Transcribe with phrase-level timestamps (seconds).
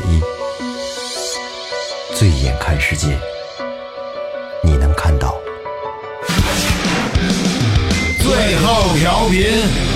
[0.00, 0.20] 一，
[2.14, 3.18] 醉眼看世界，
[4.62, 5.40] 你能看到。
[8.18, 9.44] 最后调频，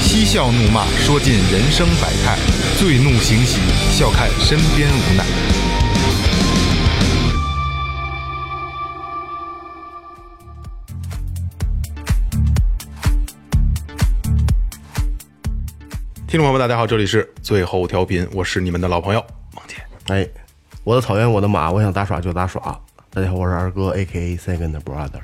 [0.03, 2.37] 嬉笑怒骂，说尽人生百态；
[2.79, 3.59] 醉怒行喜，
[3.97, 5.25] 笑看身边无奈。
[16.27, 19.25] 听众朋友们，大家好，这里是最后调频，我是你们的老朋友。
[20.09, 20.27] 哎，
[20.85, 22.81] 我的草原，我的马，我想打耍就打耍。
[23.11, 25.21] 大家好，我是二哥，A K A Second Brother。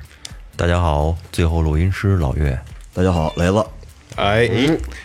[0.55, 2.55] 大家好，最后录音师老岳。
[2.93, 3.65] 大家好，雷子，
[4.15, 4.49] 哎，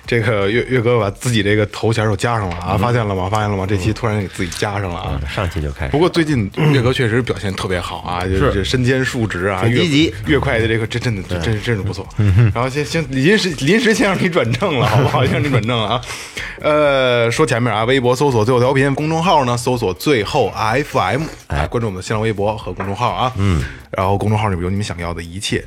[0.07, 3.29] 这个岳岳哥把自己这个头衔又加上了啊，发现了吗？
[3.29, 3.67] 发现了吗？
[3.69, 5.21] 这期突然给自己加上了啊。
[5.29, 9.85] 上期就开始不，过最近岳哥确实表现特别好啊，就是身兼数职啊，越
[10.27, 12.07] 越快的这个真真的真真真是不错。
[12.55, 15.25] 然后先先临时临时先让你转正了，好不好？
[15.25, 16.01] 先让你转正了啊。
[16.61, 20.53] 呃，说前面啊，微博搜索最后调频，公众号呢搜索最后
[20.93, 23.33] FM，哎，关注我们的新浪微博和公众号啊。
[23.37, 25.65] 嗯，然后公众号里边有你们想要的一切。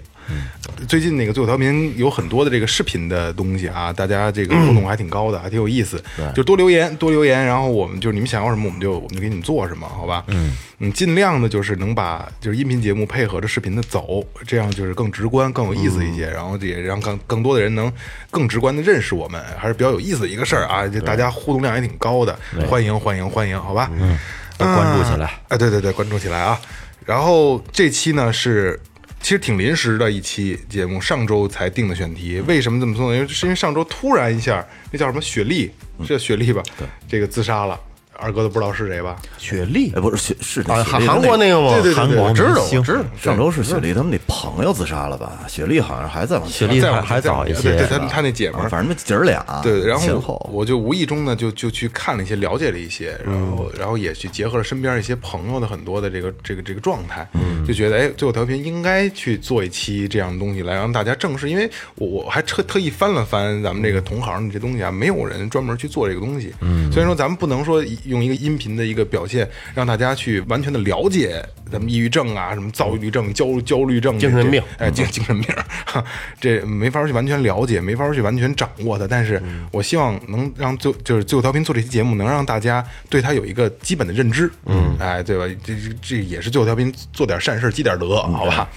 [0.87, 6.03] 最近那个最后调频有很多的这个视频的东西啊，大家这个互动还挺高的，还挺有意思。
[6.35, 10.23] 就多留言，多留言，然后我们就是你们想要什么，我们就我们就给你们做什么，好吧？
[10.27, 17.91] 嗯，嗯，尽量的就是能把就是音频节目配合着视频的走，这样就是更直观、更有意思一些，然后也让更更多的人能
[18.29, 20.87] 更直观的认识我们，还是比较有意思的一个事儿啊。
[20.87, 22.37] 就大家互动量也挺高的，
[22.69, 23.89] 欢迎欢迎欢迎，好吧？
[23.93, 24.17] 嗯，
[24.57, 25.39] 关注起来。
[25.47, 26.59] 哎，对对对，关注起来啊！
[27.05, 28.79] 然后这期呢是
[29.23, 32.41] 其实挺临时的一期节目，上周才定的选题。
[32.41, 33.15] 为什么这么说呢？
[33.15, 36.61] 因为是因为上周突然一下，那叫什么雪莉，是叫雪莉吧？
[36.77, 37.79] 对，这个自杀了。
[38.23, 39.17] 二哥都不知道是谁吧？
[39.37, 41.73] 雪莉哎，不是雪是啊，韩韩国那那个吗？
[41.73, 45.43] 对对对韩国我知道，我知道，上周是雪莉他们那朋友自杀了吧？
[45.47, 57.27] 雪莉好像还在往前雪莉再往还还早一些对对，他他那姐们反正姐儿俩，对，然后我就无意中呢，就就去看了一些，了解了一些，然后然后也去结合了身边一些朋友的很多的这个这个这个状态，
[57.67, 67.83] 就觉得哎，最后调频应该去做一期这样的东西来让大家正视，因为我我还特特意翻了翻咱们这个同行的这东西啊，没有人专门去做这个东西，嗯，虽然说咱们不能说
[68.13, 76.03] 用一个音频的一个表现让大家去完全的了解咱们抑郁症啊，什么躁郁症、焦焦虑症、 精神病哎，精精神病，哈，
[76.39, 79.07] 这没法去完全了解，没法去完全掌握它。
[79.07, 79.41] 但是
[79.71, 85.45] 我希望能让最就是最后调频做这期节目，能让大家对它有一个基本的认知，嗯，哎，对吧？
[85.65, 88.69] 这这这也是最后调频做点善事积点德，好吧？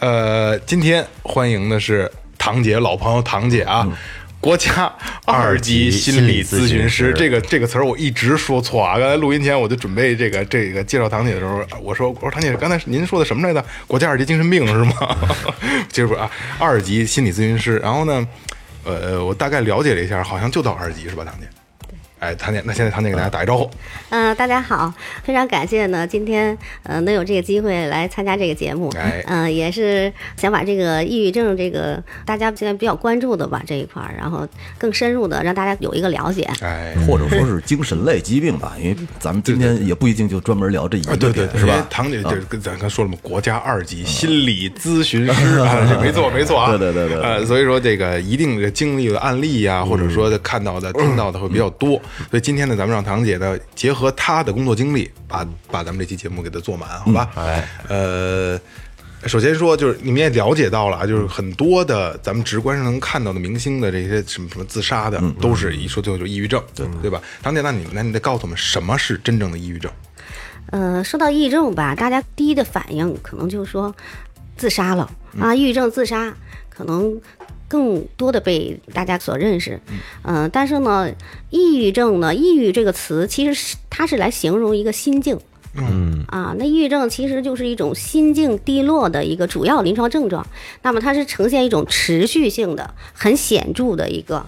[0.00, 3.88] 呃，今天欢迎的是堂姐，老朋友堂姐啊。
[4.40, 4.92] 国家
[5.24, 8.98] 二级心理咨询师，这个这个词儿我一直说错啊！
[8.98, 13.64] 刚才录音前我就准备这个这个介绍堂姐的时候，我说我说堂姐，刚才您说的什么来着？
[13.88, 15.16] 国家二级精神病是吗？
[15.88, 17.78] 其实不是啊，二级心理咨询师。
[17.78, 18.28] 然后呢，
[18.84, 21.48] 呃，我大概了解了一下，好像就到二级是吧，堂姐？
[22.18, 23.70] 哎，唐姐，那现在唐姐给大家打一招呼。
[24.08, 36.48] 嗯、大家好，非常感谢呢，今天呃能有这个机会来参加这个节目，哎嗯、也是想把这个抑郁症这个大家现在比较关注的吧这一块儿，然后更深入的让大家有一个了解。
[36.62, 41.86] 哎，或者说是精神类疾病吧，因为咱们今天也不一定就专门聊这一啊，个对对对，是吧？
[41.90, 52.00] 唐姐就是跟咱刚说了嘛，国家二级心理咨询师啊，这没错没错啊， 对对对对对呃，所以说这个一定的经历的案例呀，或者说看到的、 听到的会比较多，
[52.30, 57.30] 所以今天呢，咱们让唐姐呢结合她的工作经历，把把咱们这期节目给她做满，好吧？
[57.36, 58.60] 哎，呃。
[59.24, 67.20] 首先说，就是你们也了解到了啊，就是很多的咱们直观上能看到的明星的这些什么什么自杀的，都是一说最后就是抑郁症，对对吧？
[67.42, 69.90] 唐姐，那你那你得告诉我们什么是真正的抑郁症？
[70.70, 73.92] 呃，说到抑郁症吧，大家第一的反应可能就是说
[74.56, 75.10] 自杀了
[75.40, 76.32] 啊，抑郁症自杀
[76.68, 77.18] 可能
[77.68, 79.80] 更多的被大家所认识。
[80.22, 81.12] 嗯、但是呢，
[81.50, 85.38] 抑郁症呢，抑郁这个词其实是它是来形容一个心境。
[85.78, 90.46] 嗯啊，那抑郁症其实就是一种心境低落的一个主要临床症状。
[90.80, 94.46] 那么它是呈现一种持续性的、很显著的一个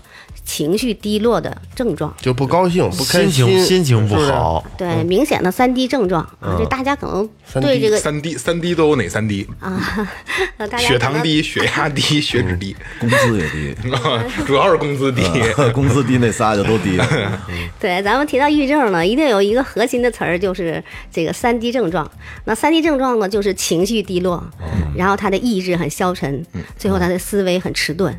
[0.49, 2.12] 情绪低落的症状。
[2.19, 7.29] 就不高兴、不开心情心情不好，对，明显的三低症状啊，这大家可能
[7.61, 9.47] 对这个三低三低都有哪三低？
[9.61, 10.09] 啊，
[10.56, 13.77] 呃 大家血糖低、血压低、血脂低，工资也低，
[14.47, 15.23] 主要是工资低。
[15.75, 16.99] 工资低那仨就都低。
[17.79, 22.11] 对，咱们提到抑郁症呢，一定有一个核心的词儿，就是这个三低症状。
[22.47, 24.43] 那三低症状呢，就是情绪低落，
[24.97, 26.45] 然后他的意志很消沉，
[26.79, 28.19] 最后他的思维很迟钝。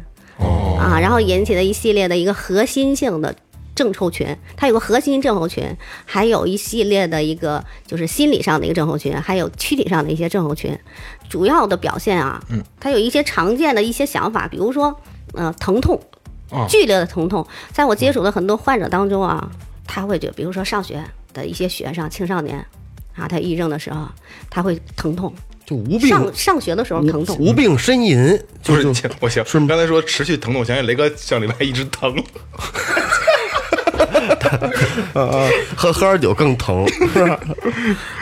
[0.80, 3.36] 啊，啊，然后引起的一系列的一个核心性的
[3.76, 10.78] 症候群，它有个核心症候群，还有一系列的一个就是心理上的一个症候群，还有躯体上的一些症候群。
[11.30, 14.96] 主要的表现啊，嗯，它有一些常见的一些想法，比如说，
[15.34, 16.02] 呃，疼痛
[16.50, 19.50] 哦，剧烈的疼痛，在我接触的很多患者当中啊，
[19.86, 21.04] 他会就比如说上学
[21.34, 22.66] 的一些学生、青少年
[23.16, 24.08] 啊，他抑郁症的时候，
[24.50, 25.32] 他会疼痛，
[25.70, 28.90] 就无病上上学的时候疼痛，无病呻吟，就是就
[29.20, 32.12] 我行，刚才说持续疼痛，我想起雷哥上礼拜一直疼，
[35.76, 37.40] 喝喝点酒更疼，是吧？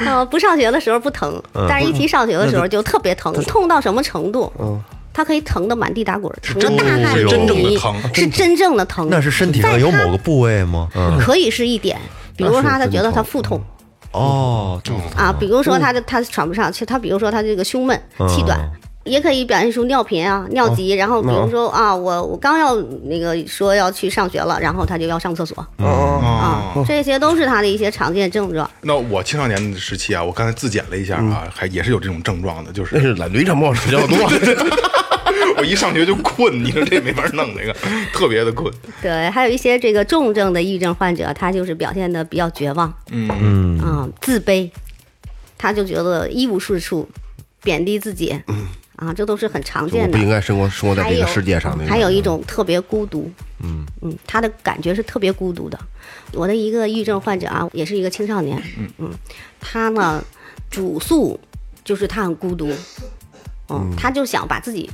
[0.06, 4.52] 呃，不上学的时候不疼，但是一提上学的时候就特别疼，痛到什么程度？
[4.60, 4.78] 嗯，
[5.14, 7.96] 他可以疼得满地打滚，疼真的得大汗是真正的淋漓疼。
[8.14, 9.08] 是真正的疼。
[9.10, 10.90] 那是身体上有某个部位吗？
[10.96, 11.98] 嗯，可以是一点，
[12.36, 13.62] 比如说他他觉得他腹痛
[14.12, 18.60] 哦，肚子疼啊，比如说他的他喘不上气，他比如说他这个胸闷、气短。
[19.08, 22.76] 也可以表现出尿频啊、尿急，然后比如说啊，我我刚要
[23.06, 25.66] 那个说要去上学了，然后他就要上厕所。
[25.78, 28.70] 哦，啊，这些都是他的一些常见症状。
[28.82, 34.30] 那我青少年的时期啊，我刚才自检了一下啊，还也是有这种症状的，就那是是懒驴长毛比较多。
[35.58, 37.76] 我一上学就困，你说这没法弄，这 个
[38.14, 38.72] 特别的困。
[39.02, 43.30] 对，还有一些这个重症的抑郁症患者，他就是表现的比较绝望，嗯。
[43.42, 43.80] 嗯。
[43.80, 44.70] 啊，自卑，
[45.58, 47.08] 他就觉得一无是处，
[47.64, 48.40] 贬低自己，
[48.96, 50.18] 啊，这都是很常见的。
[50.18, 50.30] 不应。
[50.30, 51.86] 该生活生活在这个世界上的。
[51.86, 53.32] 还有一种特别孤独，
[53.64, 53.86] 嗯。
[54.02, 55.80] 嗯，他的感觉是特别孤独的。
[56.34, 58.90] 我的一个抑郁症患者啊，也是一个青少年，嗯。
[58.98, 59.12] 嗯，
[59.60, 60.24] 他呢
[60.70, 61.40] 主诉
[61.84, 62.70] 就是他很孤独，
[63.70, 64.90] 嗯，他就想把自己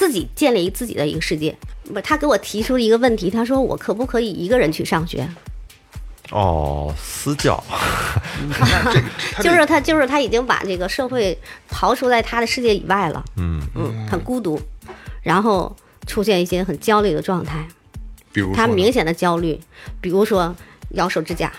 [0.00, 1.54] 自己建立自己的一个世界。
[1.92, 5.28] 不，他给我提出了一个问题，他说我可不可以一个人去上学？
[6.30, 7.62] 哦，私教，
[9.42, 11.36] 就是他，就是他已经把这个社会
[11.70, 14.58] 刨除在他的世界以外了，嗯嗯，很孤独，
[15.22, 15.76] 然后
[16.06, 17.68] 出现一些很焦虑的状态。
[18.32, 19.60] 比如他明显的焦虑，
[20.00, 20.54] 比如说
[20.90, 21.52] 咬手指甲，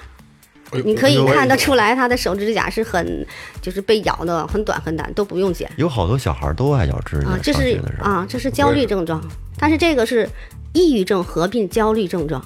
[0.84, 3.26] 你可以看得出来他的手指甲是很，
[3.62, 5.70] 就是被咬的很短很短，都不用剪。
[5.76, 9.22] 有好多小孩都爱咬指甲啊，，这是啊，这是焦虑症状，
[9.58, 10.30] 但是这个是
[10.74, 12.44] 抑郁症合并焦虑症状，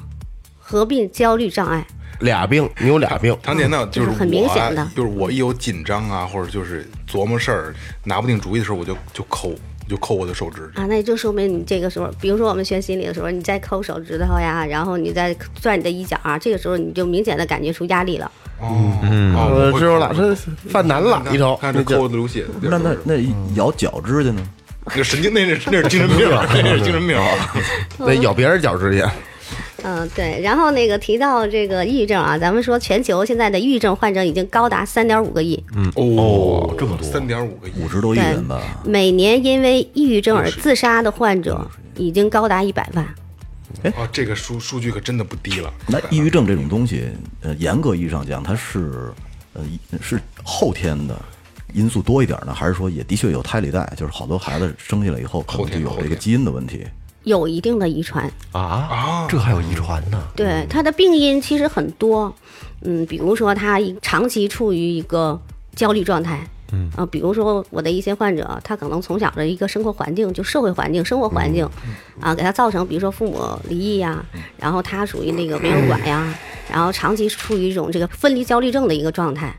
[0.60, 1.86] 合并焦虑障碍。
[2.22, 4.90] 俩病，你有俩病，常年呢，就是很明显的。
[4.96, 7.76] 就是我一有紧张啊，或者就是琢磨事儿、
[8.06, 9.54] 拿不定主意的时候，我就就抠，
[9.88, 10.70] 就抠我的手指。
[10.76, 18.32] 啊，那就说明你这个时候，比如说我们学心理的时候，你在抠手指头呀，然后你在攥你的衣角啊，这个时候你就明显的感觉出压力了。
[18.60, 20.36] 哦，嗯哦我会知道了，抠这
[20.70, 23.16] 犯难了，一头，看这那就抠的流血那那那
[23.56, 24.42] 咬脚趾去呢？
[24.96, 27.18] 那神经，那是那是精神病，那是精神病。
[27.98, 29.12] 那咬别人脚趾甲，
[29.88, 30.42] 嗯，对。
[30.42, 43.06] 然后那个提到这个抑郁症啊，咱们说全球现在的抑郁症患者已经高达三点五个亿，嗯哦，这么多，三点五个亿，五十多亿人吧，每年因为抑郁症而自杀的患者已经高达一百万。
[43.96, 45.72] 哦，这个数数据可真的不低了。
[45.86, 47.04] 那抑郁症这种东西，
[47.42, 49.14] 呃，严格意义上讲，它是
[49.54, 49.62] 呃
[50.02, 51.16] 是后天的
[51.74, 53.88] 因素多一点呢，还是说也的确有胎里带？
[53.96, 56.88] 就是好多孩子生下来以后可能就有这个基因的问题。
[57.26, 58.62] 有一定的遗传，啊？
[58.62, 59.28] 啊。
[59.30, 60.20] 这还有遗传呢？
[60.36, 62.34] 对他的病因其实很多，
[62.82, 65.40] 嗯，比如说他一长期处于一个
[65.76, 66.90] 焦虑状态，嗯。
[66.96, 71.68] 啊，比如说我的一些患者，他可能从小的一个生活环境，就社会环境、生活环境，
[72.22, 74.24] 啊，给他造成，比如说父母离异呀，
[74.58, 76.34] 然后他属于那个没人管呀，
[76.72, 79.56] 然后长期处于一种这个分离焦虑症的一个状态，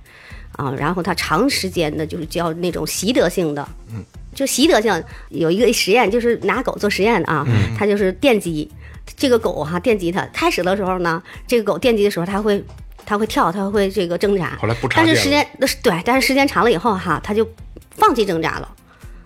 [0.52, 4.04] 啊，然后他长时间的就是叫那种习得性的，嗯，
[4.36, 7.44] 就习得性有一个实验，就是拿狗做实验的啊，
[7.76, 8.70] 它就是电击
[9.16, 12.62] 这个狗哈、电击它，开始的时候呢，这个狗电击的时候它会
[13.06, 15.44] 它会跳，它会这个挣扎，后来不插但是时间
[15.82, 17.48] 对，但是时间长了以后哈，它就
[17.92, 18.70] 放弃挣扎了。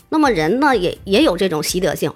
[0.09, 2.13] 那么人呢也也有这种习得性，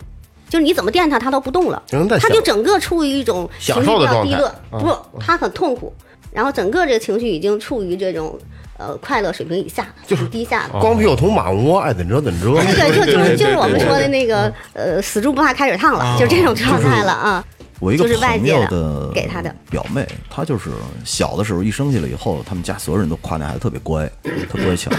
[0.49, 1.83] 就是你怎么电它，它都不动了，
[2.21, 5.93] 它就整个处于一种情享绪比较低落，不，它很痛苦，
[6.33, 8.39] 然后整个这个情绪已经处于这种
[8.79, 10.79] 呃快乐水平以下，就是低下的。
[10.81, 12.61] 光屁股捅马窝，爱怎么着怎么着。
[12.73, 17.45] 对，就就是就是我们说的那个呃，死猪不怕开水烫了，就这种状态了啊。
[17.81, 20.71] 我一个就是外朋友的的给他的表妹，她就是
[21.05, 24.07] 小的时候一生下来以后，他们家所有人都夸那孩子特别乖，
[24.49, 24.91] 特乖巧。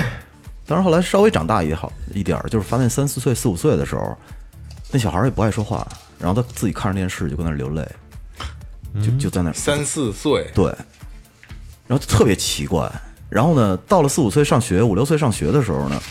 [0.67, 4.15] 但是后来稍微长大也好一点儿，就是发现三四岁、四五岁的时候，
[4.91, 5.87] 那小孩儿也不爱说话，
[6.19, 7.87] 然后他自己看着电视就跟那流泪，
[9.01, 10.65] 就就在那儿三四岁，对，
[11.87, 12.91] 然后就特别奇怪。
[13.35, 16.01] 然后呢，到了四五岁上学、五六岁上学的时候呢，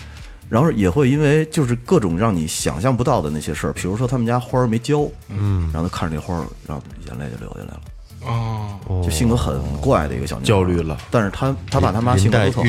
[0.51, 7.81] 然后也会因为就是各种让你想象不到的那些事儿，比如说他们家花儿没浇，嗯，然后他看着那花儿，然后眼泪就流下来了。
[8.27, 12.67] 哦，就性格很怪的一个小女孩焦虑了，但是他他爸他妈性格都特好，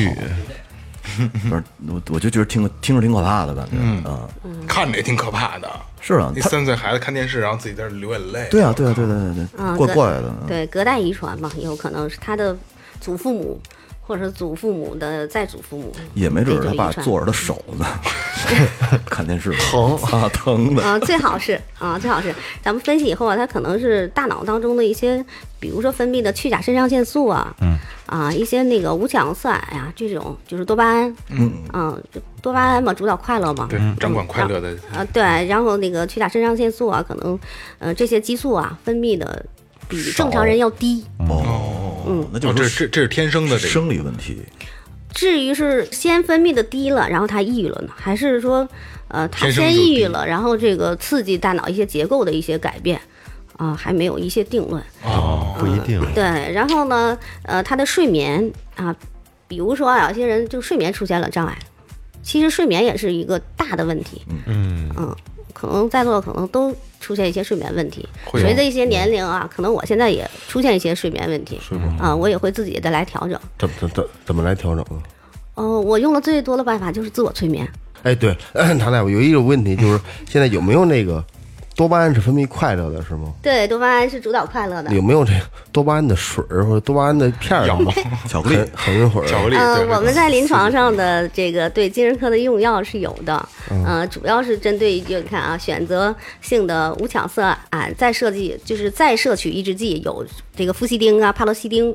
[1.50, 4.26] 不是，我我就觉得听听着挺可怕的感觉，嗯。
[4.66, 5.70] 看着也挺可怕的。
[6.00, 8.48] 是啊他那三岁孩子看电视，然后自己在那流眼泪。
[8.50, 12.56] 对啊，对啊，对对对对嗯，怪怪的，对，隔代遗传嘛，有可能是他的
[13.02, 13.60] 祖父母
[14.06, 17.84] 或者是祖父母的再祖父母，也没准儿他爸坐着的手呢，
[19.04, 22.32] 看电视疼啊疼的，啊，最好是啊，最好是
[22.62, 25.24] 咱们分析以后啊，他可能是大脑当中的一些，
[25.58, 34.70] 比如说分泌的去甲肾上腺素啊，嗯，啊，一些那个五羟色胺呀、这种就是多巴胺，嗯，啊，就多巴胺嘛，主导快乐嘛，对，掌管快乐的。
[34.94, 37.38] 啊，对，然后那个去甲肾上腺素啊，可能，
[37.80, 39.44] 呃，这些激素啊分泌的
[39.88, 41.04] 比正常人要低。
[41.28, 41.65] 哦，
[42.32, 43.68] 那就哦，这是是这这是天生的这个。
[43.68, 44.42] 生理问题，
[45.12, 48.68] 至于是先分泌的低了，然后他抑郁了呢，还是说，
[49.08, 53.00] 呃，他天生先就抑郁了，然后这个刺激大脑一些结构的一些改变，
[53.56, 54.82] 啊、还没有一些定论。
[55.02, 56.00] 哦，不一定。
[56.14, 58.94] 对，然后呢，呃，他的睡眠啊，
[59.48, 61.58] 比如说啊，有些人就睡眠出现了障碍，
[62.22, 64.22] 其实睡眠也是一个大的问题。
[64.46, 65.16] 嗯嗯
[65.58, 71.58] 可能在座的可能都出现一些睡眠问题，随着一些年龄啊，可能我现在也出现一些睡眠问题，
[71.98, 73.40] 啊，我也会自己的来调整。
[73.58, 75.00] 怎么怎怎怎么来调整啊？
[75.54, 77.66] 哦，我用的最多的办法就是自我催眠。
[78.02, 78.36] 哎，对，
[78.78, 81.24] 唐大夫有一个问题就是，现在有没有那个
[81.76, 83.34] 多巴胺是分泌快乐的，是吗？
[83.42, 84.92] 对，多巴胺是主导快乐的。
[84.94, 85.40] 有没有这个
[85.70, 87.92] 多巴胺的水儿或者多巴胺的片儿 什么？
[88.26, 89.56] 巧克力很很会儿巧克力。
[89.56, 93.48] 呃，我们在临床上的这个对精神科的用药是有的，
[93.84, 100.24] 呃，主要是针对就你看啊，选择性的无羟色胺再设计，就是再摄取抑制剂，有
[100.56, 101.94] 这个夫西丁啊、帕罗西丁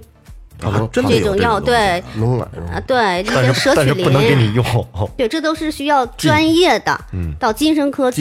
[0.61, 2.45] 啊，真的有这种药，对，能来？
[2.73, 4.87] 啊，对，这些舍曲但是不能给你林，用，
[5.17, 6.99] 对，这都是需要专业的，
[7.39, 8.11] 到精神科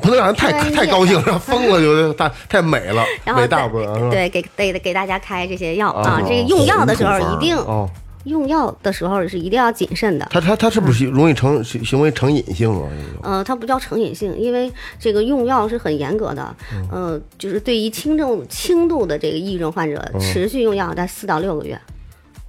[0.00, 4.10] 不能让人太太高兴，让疯了就太太美了，然后美大再不了？
[4.10, 7.88] 对给得给大家开这些药哦啊，这个用药的时候一定哦，
[8.24, 10.26] 用药的时候是一定要谨慎的。
[10.30, 12.88] 他他他是不是容易成行行为成瘾性啊？
[13.22, 16.54] 呃，它不叫成瘾性，因为这个用药是很严格的。
[16.90, 21.80] 呃，就是对于轻重轻度的这个抑郁症患者，持续用药在四到六个月，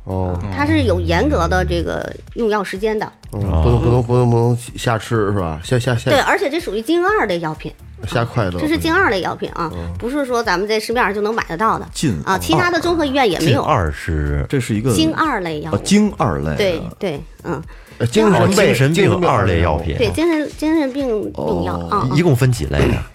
[0.05, 3.05] 哦，它是有严格的这个用药时间的。
[3.31, 5.61] 嗯不能不能不能不能瞎吃是吧？
[5.63, 7.71] 瞎瞎瞎对，而且这属于金二类药品，
[8.07, 12.37] 瞎快乐，这是精二类药品啊，不是说咱们在市面上就能买得到的进啊。
[12.37, 13.61] 其他的综合医院也没有。
[13.61, 17.61] 近二是这是一个京二类药啊，物，京二类的，对对，嗯，
[17.97, 23.11] 呃精哦神病精神病病二类药品，对，精神精神病用药啊，一共分几类啊？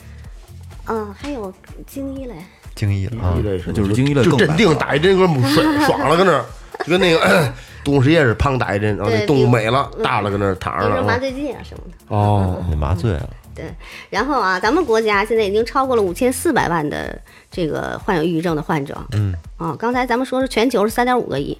[0.86, 1.52] 嗯，还有
[1.86, 2.34] 精一类。
[2.74, 3.38] 精一类啊
[3.72, 6.44] 就是精一类就镇定打一针，搁那爽爽了，搁那儿
[6.84, 7.52] 就跟那个
[7.84, 11.18] 动物实验室胖打一针，然后那动物比美了，大了搁那儿躺比如说麻着了麻。
[11.18, 12.16] 醉剂啊什么的。
[12.16, 13.72] 哦，那麻醉了，对，
[14.10, 17.16] 然后啊，咱们国家现在已经超过了五千四百万的
[17.50, 18.96] 这个患有抑郁症的患者。
[19.12, 21.56] 嗯，啊，刚才咱们说是全球是三点五个亿，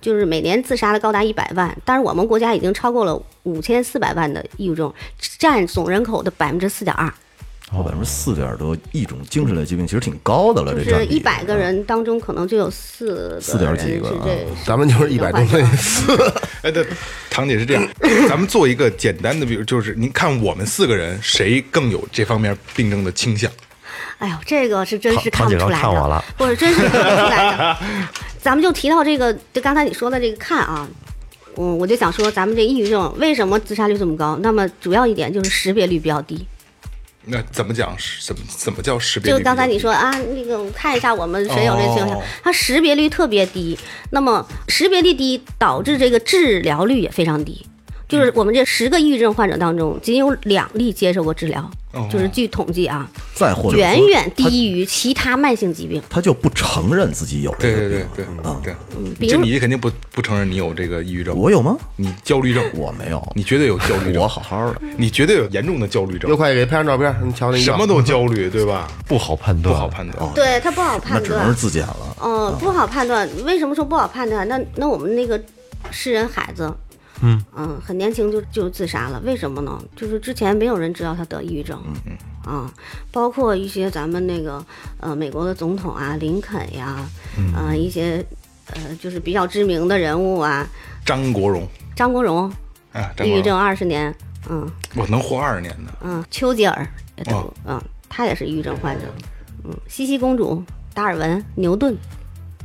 [0.00, 4.92] 就是每年自杀的高达一百万，但是我们国家已经超过了五千四百万的抑郁症，
[5.38, 7.12] 占总人口的百分之四点二，
[7.80, 14.12] 百分之四点多一种精神类疾病，其实挺高的了，这占比是一百个人当中可能就有四四点几个
[14.66, 16.12] 咱们就是一百多四，
[16.62, 16.84] 哎，对，
[17.30, 17.88] 堂姐是这样，
[18.28, 23.48] 咱们做一个简单的，比如就是您看我们四个人谁更有这方面病症的倾向？
[24.18, 27.76] 哎呦，这个是真是唐唐姐看不出来的看我了，不是真是看不出来的。
[28.40, 30.88] 咱们就提到这个，就刚才你说的这个看啊，
[31.56, 34.38] 嗯，我就想说，咱们这抑郁症为什么自杀率这么高？
[34.42, 36.46] 那么主要一点就是识别率比较低。
[37.24, 37.96] 那怎么讲？
[38.20, 39.32] 怎么怎么叫识别？
[39.32, 43.78] 就刚才你说啊，那个我看一下我们谁有这倾向哦，它识别率特别低。
[44.10, 47.64] 那么识别率低导致这个治疗率也非常低。
[48.12, 56.02] 就是我们这十个抑郁症患者当中，仅有两例接受过治疗，哦就是据统计啊，再或者远远低于其他慢性疾病。
[56.10, 58.06] 他就不承认自己有这对对个病。
[58.14, 58.24] 对
[58.62, 61.76] 对对，比如就你肯定不不承认你有这个抑郁症，我有吗？
[61.96, 64.80] 你焦虑症， 我没有，你绝对有焦虑症，我好好的。
[64.98, 68.86] 你绝对有严重的焦虑症又，快给拍张照片，你瞧那什么都焦虑，对吧？
[69.08, 70.34] 不好判断，不好判断。
[70.34, 72.16] 对他不好判断只能是，自检了。
[72.22, 73.26] 嗯，不好判断。
[73.44, 74.46] 为什么说不好判断？
[74.46, 75.40] 那那我们那个
[75.90, 76.72] 诗人孩子，
[77.22, 77.42] 嗯。
[77.84, 79.82] 很年轻就就自杀了，为什么呢？
[79.96, 82.72] 就是之前没有人知道他得抑郁症，嗯啊，
[83.10, 84.64] 包括一些咱们那个
[85.00, 87.08] 呃美国的总统啊，林肯呀，
[87.56, 88.24] 呃一些
[88.74, 90.66] 呃就是比较知名的人物啊，
[91.04, 91.66] 张国荣。
[91.96, 92.50] 张国荣
[93.22, 94.14] 抑郁症二十年，
[94.48, 94.70] 嗯。
[94.94, 95.92] 我能活二十年呢。
[96.02, 96.86] 嗯，丘吉尔
[97.16, 97.52] 也得哦。
[97.66, 99.06] 嗯，他也是抑郁症患者，
[99.64, 100.62] 嗯，茜茜公主、
[100.92, 101.96] 达尔文、牛顿。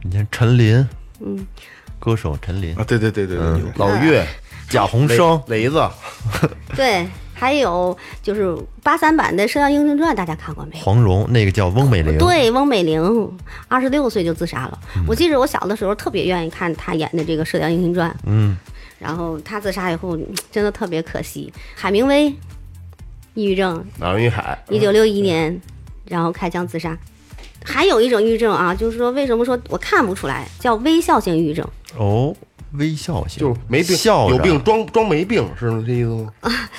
[0.04, 0.88] 你看陈琳，
[1.20, 1.46] 嗯，
[2.00, 2.76] 歌手陈琳。
[2.76, 4.26] 啊，，对对对对对，老岳、
[4.70, 5.90] 贾宏雷声，雷子，
[6.76, 10.78] 对，还有就是八三版的《射雕英雄传》，大家看过没？
[10.80, 14.80] 黄蓉，那个叫翁美玲，对，翁美玲二十六岁就自杀了。
[15.08, 18.58] 我记得我小的时候特别愿意看她演的这个《射雕英雄传》，嗯，
[19.00, 21.52] 然后她自杀以后，嗯真的特别可惜。
[21.74, 22.28] 海明威，
[23.36, 25.62] 抑郁症，王云海，一九六一年，
[26.06, 26.98] 然后开枪自杀。
[27.64, 31.66] 还有一种抑郁症啊，就是说为什么说我看不出来，叫微笑性抑郁症。
[31.98, 32.36] 哦，
[32.74, 36.32] 微笑型就是没病，笑有病装装没病，是这意思吗？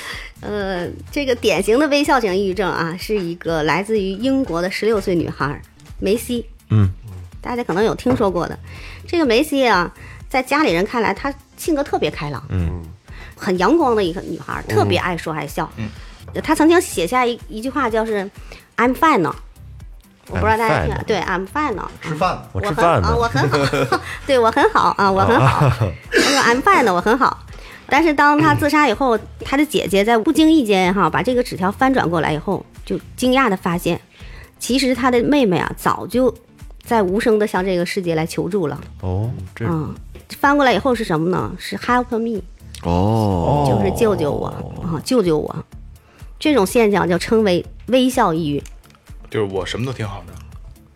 [0.41, 5.61] 呃，这个典型的微笑型抑郁症啊，是一个来自于英国的十六岁女孩
[5.99, 6.47] 梅西。
[6.71, 6.89] 嗯，
[7.41, 8.57] 大家可能有听说过的。
[9.07, 9.93] 这个梅西啊，
[10.29, 12.83] 在家里人看来，她性格特别开朗，嗯，
[13.37, 15.69] 很阳光的一个女孩，特别爱说爱笑。
[15.77, 15.89] 嗯，
[16.45, 18.31] 她曾经写下一一句话，叫是
[18.77, 19.35] "I'm fine 呢。
[20.31, 21.91] 我不知道大家听对，I'm fine 呢。
[22.03, 25.71] 吃饭我很我吃饭啊，我，很好，对我很好啊，我很好。
[26.11, 27.39] 他说 I'm fine 的，我很好。
[27.91, 33.99] 但是当他自杀以后，他的姐姐在不经意间哈把这个纸条翻转过来以后，就惊讶的发现，
[34.59, 36.33] 其实他的妹妹啊早就
[36.83, 38.79] 在无声的向这个世界来求助了。
[39.01, 39.95] 哦，这嗯，
[40.39, 41.51] 翻过来以后是什么呢？
[41.59, 42.43] 是 Help me，
[42.83, 44.49] 哦，就是救救我
[44.83, 45.57] 啊，救救我。
[46.39, 48.63] 这种现象就称为微笑抑郁。
[49.31, 50.33] 就是我什么都挺好的，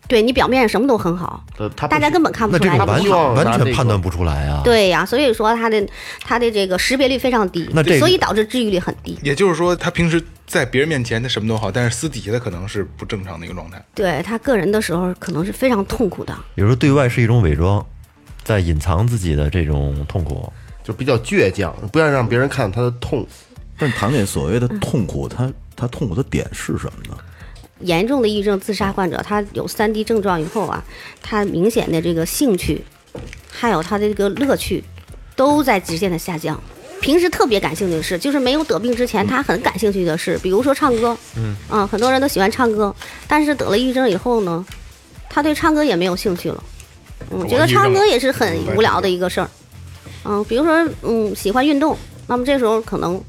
[0.08, 4.60] 对你表面上什么都很好，呃他大家根本看不出来你那这个完全完全判断不出来啊。
[4.64, 5.88] 对呀、所以说他的
[6.20, 9.18] 他的这个识别率非常低，那这个所以导致治愈率很低。
[9.22, 13.82] 也就是说，他平时在别人面前他什么都好，但是私底下他可能是不正常的一个状态。
[13.94, 16.36] 对他个人的时候，可能是非常痛苦的。
[16.56, 17.84] 有时候对外是一种伪装，
[18.44, 20.52] 在隐藏自己的这种痛苦。
[20.84, 23.26] 就比较倔强，不要让别人看他的痛。
[23.78, 27.16] 但是唐姐所谓的痛苦，他他痛苦的点是什么呢？
[27.82, 30.82] 严重的抑郁症自杀患者，他有三 D 症状以后啊，
[31.22, 32.84] 他明显的这个兴趣，
[33.50, 34.82] 还有他的这个乐趣，
[35.36, 36.60] 都在直线的下降。
[37.00, 42.94] 平时特别感兴趣的事，就是没有得病之前，他很感兴趣的事，比如说唱歌，嗯，啊，很多人都喜欢唱歌，
[43.26, 44.64] 但是得了抑郁症以后呢，
[45.28, 46.62] 他对唱歌也没有兴趣了，
[47.32, 49.50] 嗯，觉得唱歌也是很无聊的一个事儿，
[50.24, 53.20] 嗯，比如说，嗯，喜欢运动，那么这时候可能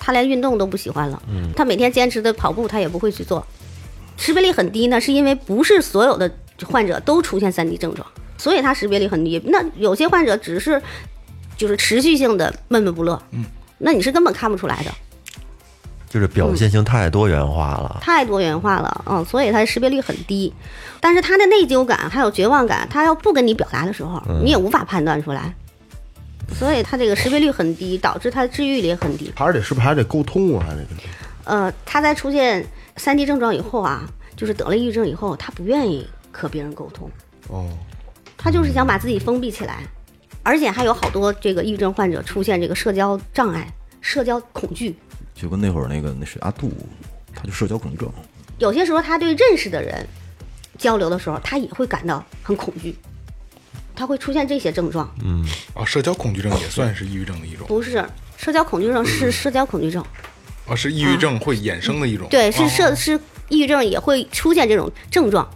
[0.00, 3.46] 他连运动都不喜欢了，嗯，他每天坚持的跑步，他也不会去做，
[4.16, 6.30] 识别率很低呢，是因为不是所有的
[6.64, 8.06] 患者都出现三 D 症状，
[8.38, 9.40] 所以他识别率很低。
[9.46, 10.80] 那有些患者只是
[11.56, 13.44] 就是持续性的闷闷不乐，嗯，
[13.78, 14.90] 那你是根本看不出来的，
[16.08, 17.98] 就是表现性太多元化了。
[18.00, 20.52] 太多元化了，嗯，所以他识别率很低。
[21.00, 25.52] 但是他的内疚感还有绝望感，他要不跟你表达的时候，你也无法判断出来，
[26.54, 29.32] 所以他这个识别率很低，导致他的治愈率也很低。
[29.34, 30.64] 还是得是不是还得沟通啊？
[30.68, 30.86] 还得
[31.44, 32.64] 呃，他在出现
[32.96, 37.10] 三级症状以后啊，就是得了抑郁症以后，他不愿意和别人沟通，
[37.48, 37.68] 哦，
[38.36, 39.82] 他就是想把自己封闭起来，
[40.42, 43.66] 而且还有好多这个抑郁症患者出现这个社交障碍、
[44.00, 44.94] 社交恐惧。
[45.34, 46.70] 就跟那会儿那个那谁阿杜，
[47.34, 48.12] 他就社交恐惧症。
[48.58, 50.06] 有些时候，他对认识的人
[50.78, 52.96] 交流的时候，他也会感到很恐惧，
[53.96, 55.10] 他会出现这些症状。
[55.24, 58.04] 嗯，啊，社交恐惧症也算是抑郁症的一种，不是
[58.36, 60.04] 社交恐惧症，是社交恐惧症。
[60.72, 62.26] 哦，是抑郁症会衍生的一种。
[62.30, 65.48] 对，是哦社是抑郁症也会出现这种症状。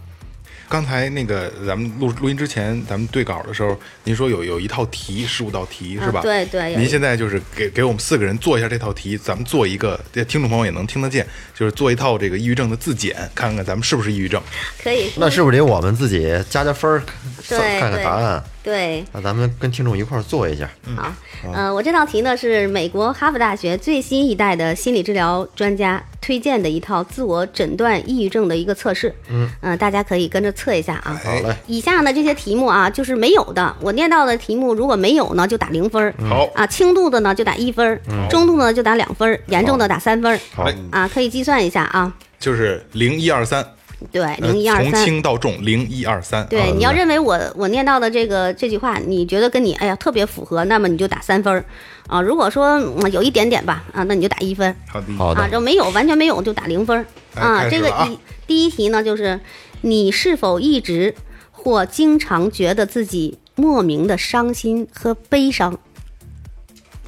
[0.69, 6.19] 刚才那个咱们录录音之前，咱们对稿的时候，您说有有一套题，十五道题是吧？
[6.19, 11.25] 啊对对您现在就是给给我们四个人做一下这套题，咱们做一个，这听众朋友也能听得见，
[11.55, 14.41] 就是做一套这个抑郁症的自检，看看咱们是不是抑郁症。
[14.83, 17.01] 可以，那是不是得我们自己加加分儿，
[17.41, 18.43] 算看看答案？
[18.61, 19.05] 对。
[19.13, 20.69] 那咱们跟听众一块儿做一下。
[20.95, 21.13] 好，
[21.53, 29.15] 呃，我这道题呢是美国哈佛大学最新一代的心理治疗专家推荐的一套自我诊断抑郁症的一个测试。
[29.29, 31.17] 嗯、大家可以跟着测一下啊。
[31.23, 36.13] 好嘞以下呢这些题目啊就是没有的，我念到的题目如果没有呢就打零分儿。
[36.27, 40.37] 好啊，轻度的呢就打一分儿，中度呢就打两分儿，严重的打三分儿。
[40.53, 42.13] 好嘞，啊，可以计算一下啊。
[42.37, 43.65] 就是零一二三，
[44.11, 45.05] 对，呃零一二三从三。
[45.05, 46.45] 轻到重，零一二三。
[46.47, 51.63] 对，你要认为我我念到的这个这句话，你觉得跟你哎呀特别符合，那么你就打三分儿
[52.07, 52.21] 啊。
[52.21, 55.17] 如果说、嗯有一点点吧啊，那你就打一分儿好的，啊。
[55.17, 57.69] 好的，这没有完全没有就打零分啊。
[57.69, 59.39] 这个一第一题呢，就是
[59.81, 61.13] 你是否一直
[61.51, 65.77] 或经常觉得自己莫名的伤心和悲伤？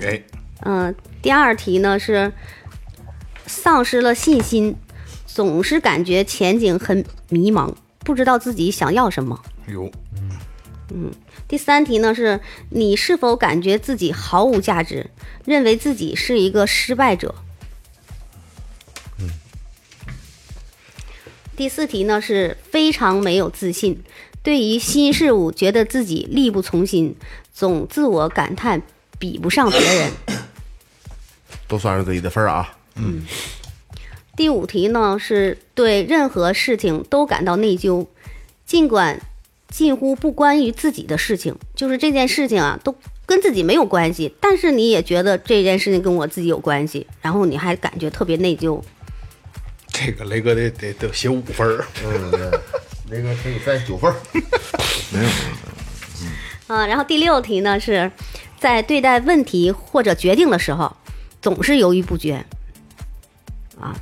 [0.01, 0.21] 哎，
[0.61, 2.31] 嗯、第二题呢是
[3.45, 4.75] 丧失了信心，
[5.25, 9.39] 总是感觉前景很迷茫，不知道自己想要什么。
[9.67, 9.89] 有
[11.47, 12.39] 第三题呢是
[12.71, 15.09] 你是否感觉自己毫无价值，
[15.45, 17.35] 认为自己是一个失败者？
[19.19, 19.29] 嗯
[21.55, 24.01] 第四题呢是非常没有自信，
[24.41, 27.15] 对于新事物觉得自己力不从心，
[27.53, 28.81] 总自我感叹
[29.17, 30.11] 比不上别人。
[31.67, 32.77] 都算是自己的分儿啊。
[32.95, 33.23] 嗯
[34.35, 38.07] 第五题呢是对任何事情都感到内疚，
[38.65, 39.19] 尽管
[39.69, 42.93] 近乎不关于自己的事情，就是这件事情啊，都
[43.25, 48.81] 跟自己没有关系，但是你也觉得这件事情跟我自己有关系，然后你还感觉特别内疚。
[49.87, 51.85] 这个雷哥得得得写五分儿。
[52.05, 52.39] 嗯，对，
[53.09, 54.15] 那个乘以三九分儿。
[56.67, 58.11] 啊，然后第六题呢是
[58.59, 60.95] 在对待问题或者决定的时候，
[61.41, 62.45] 总是犹豫不决。
[63.79, 63.95] 啊，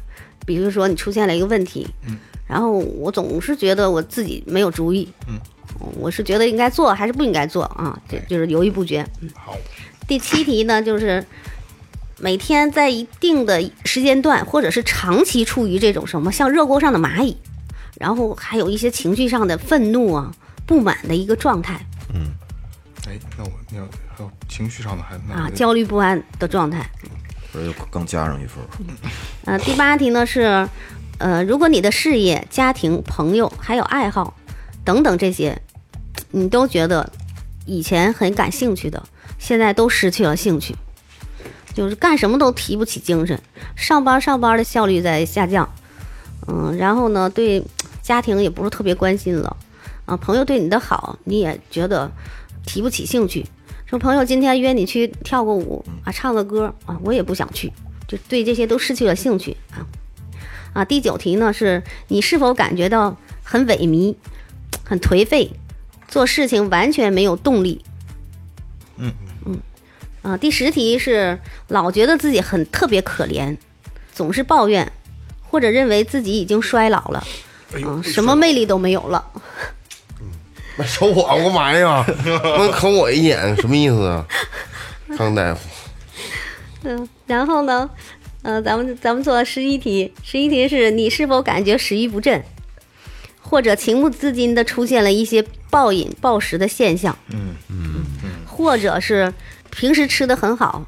[0.46, 5.40] 比如说你出现了一个问题，嗯，然后我总是觉得我自己没有主意，嗯，
[5.96, 9.06] 我是觉得应该做还是不应该做啊，这就是犹豫不决。
[9.22, 9.56] 嗯，好，
[10.08, 11.26] 第七题呢就是
[12.20, 17.38] 每天在一定的时间段或者是长期处于这种什么像热锅上的蚂蚁，
[18.00, 20.34] 然后还有一些情绪上的愤怒啊、
[20.66, 21.80] 不满的一个状态。
[22.14, 22.32] 嗯
[23.08, 26.90] 哎，那我你要还有情绪上的还那啊，焦虑不安的状态。
[27.54, 28.88] 这又刚加上一分嗯，
[29.46, 30.68] 呃，第八题呢是，
[31.18, 34.36] 呃，如果你的事业、家庭、朋友还有爱好
[34.88, 35.62] 等等这些，
[36.32, 37.12] 你都觉得
[37.66, 39.04] 以前很感兴趣的，
[39.38, 40.74] 现在都失去了兴趣，
[41.74, 43.38] 就是干什么都提不起精神，
[43.76, 45.70] 上班上班的效率在下降，
[46.48, 47.62] 嗯，然后呢，对
[48.02, 49.58] 家庭也不是特别关心了，
[50.06, 52.10] 啊，朋友对你的好你也觉得
[52.66, 53.46] 提不起兴趣。
[53.88, 57.74] 说朋友今天约你去跳个舞啊，唱个歌啊，我也不想去，
[58.08, 59.84] 就对这些都失去了兴趣啊。
[60.72, 64.16] 啊，第九题呢是你是否感觉到很萎靡、
[64.88, 65.52] 很颓废，
[66.08, 67.84] 做事情完全没有动力？
[68.98, 69.12] 嗯
[69.46, 69.60] 嗯。
[70.22, 73.58] 啊，第十题是老觉得自己很特别可怜，
[74.14, 74.92] 总是抱怨，
[75.42, 77.26] 或者认为自己已经衰老了，
[77.74, 79.24] 嗯，什么魅力都没有了。
[80.78, 82.06] 那瞅我干嘛呀？
[82.44, 84.26] 那瞅我一眼什么意思啊？
[85.18, 85.68] 康大夫，
[86.84, 87.90] 嗯，然后呢，
[88.42, 92.44] 呃，咱们咱们做十一题，十一题是你是否感觉食欲不振，
[93.50, 98.04] 或者情不自禁的出现了一些暴饮暴食的现象，嗯嗯，
[98.46, 99.34] 或者是
[99.70, 100.86] 平时吃的很好，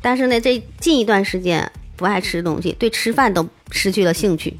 [0.00, 4.56] 但是呢，这近一段时间不爱吃东西，对吃饭都失去了兴趣，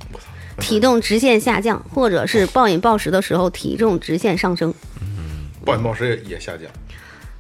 [0.61, 4.75] 体重直线下降，或者是暴饮暴食的时候体重直线上升。
[5.01, 5.07] 嗯
[5.65, 6.71] 暴饮暴食也也下降。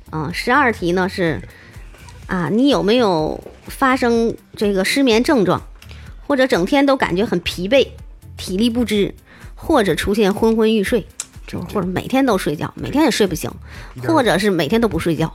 [0.09, 1.39] 啊，十二题呢是
[2.27, 5.63] 啊，你有没有发生这个失眠症状，
[6.27, 7.87] 或者整天都感觉很疲惫、
[8.39, 9.15] 体力不支，
[9.61, 11.05] 或者出现昏昏欲睡，
[11.47, 13.51] 就或者每天都睡觉，每天也睡不醒，
[14.05, 15.33] 或者是每天都不睡觉，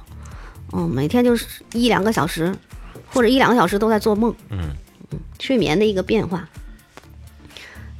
[0.72, 2.56] 嗯，每天就是一两个小时，
[3.12, 4.72] 或者一两个小时都在做梦，嗯
[5.40, 6.48] 睡眠的一个变化。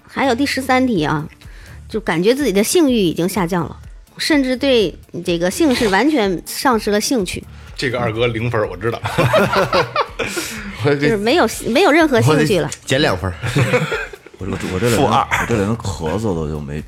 [0.08, 1.28] 还有第十三题啊，
[1.90, 3.78] 就感觉自己的性欲已经下降了。
[4.20, 7.44] 甚至对这个姓氏完全丧失了兴趣，
[7.76, 9.02] 这个二哥零分，我知道。
[10.86, 12.70] 就是没有没有任何兴趣了。
[12.86, 13.32] 减两分
[14.44, 14.50] 儿。
[14.52, 16.84] 我这我这连我这连咳嗽都就没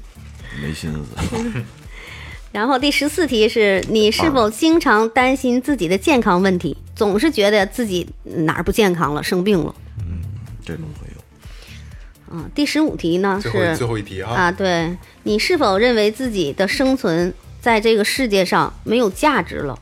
[0.61, 1.61] 没心思。
[2.51, 9.75] 然后第十四题是你是否经常担心自己的健康问题，总是觉得自己哪儿不健康了，生病了。
[9.99, 10.21] 嗯
[10.65, 19.77] 这种会有，啊，第十五题呢最后一是最后一题啊，啊，对你是否认为自己的生存在这个世界上没有价值了？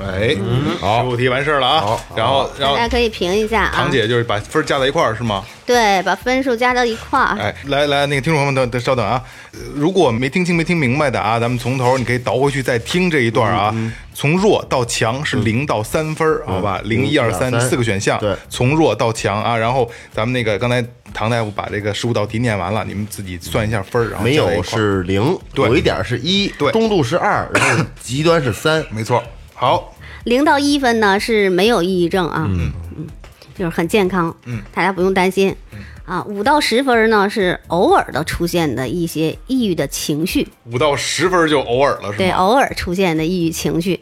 [0.00, 2.00] 哎，十五题完事儿了啊。
[2.16, 3.90] 然后然后大家可以评一下啊堂。
[3.90, 5.44] 姐就是把分儿加在一块儿是吗？
[5.66, 7.36] 对，把分数加到一块儿。
[7.38, 13.74] 哎，来来，那个听众朋友们，等等稍等啊，呃如果没听清、没听明白的啊，咱们从头你可以倒回去再听这一段啊。
[14.14, 16.80] 从弱到强是零到三分儿，好吧？
[16.84, 19.56] 零一二三四个选项，对从弱到强啊。
[19.56, 28.84] 然后咱们那个刚才唐大夫把这个十五道题念完了，你们自己算一下分儿，然后没有是零，对有一点是一，对中度是二，然后极端是三。
[28.90, 29.22] 没错。
[29.62, 29.94] 好，
[30.24, 32.72] 零到一分呢是没有抑郁症啊，嗯。
[32.96, 33.06] 嗯
[33.54, 35.54] 就是很健康，嗯，大家不用担心。
[36.04, 44.00] 啊，五到十分呢是偶尔的出现的一些抑郁的情绪，五到十分就偶尔了，是对，偶尔出现的抑郁情绪。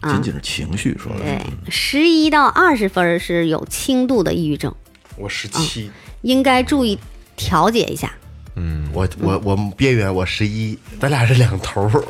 [0.00, 0.12] 啊。
[0.12, 1.20] 仅仅是情绪说的。
[1.20, 4.74] 对，十一到二十分是有轻度的抑郁症，
[5.16, 6.98] 我十七，应该注意
[7.36, 8.12] 调节一下。
[8.56, 12.02] 嗯我我我边缘我十一，咱俩是两头儿。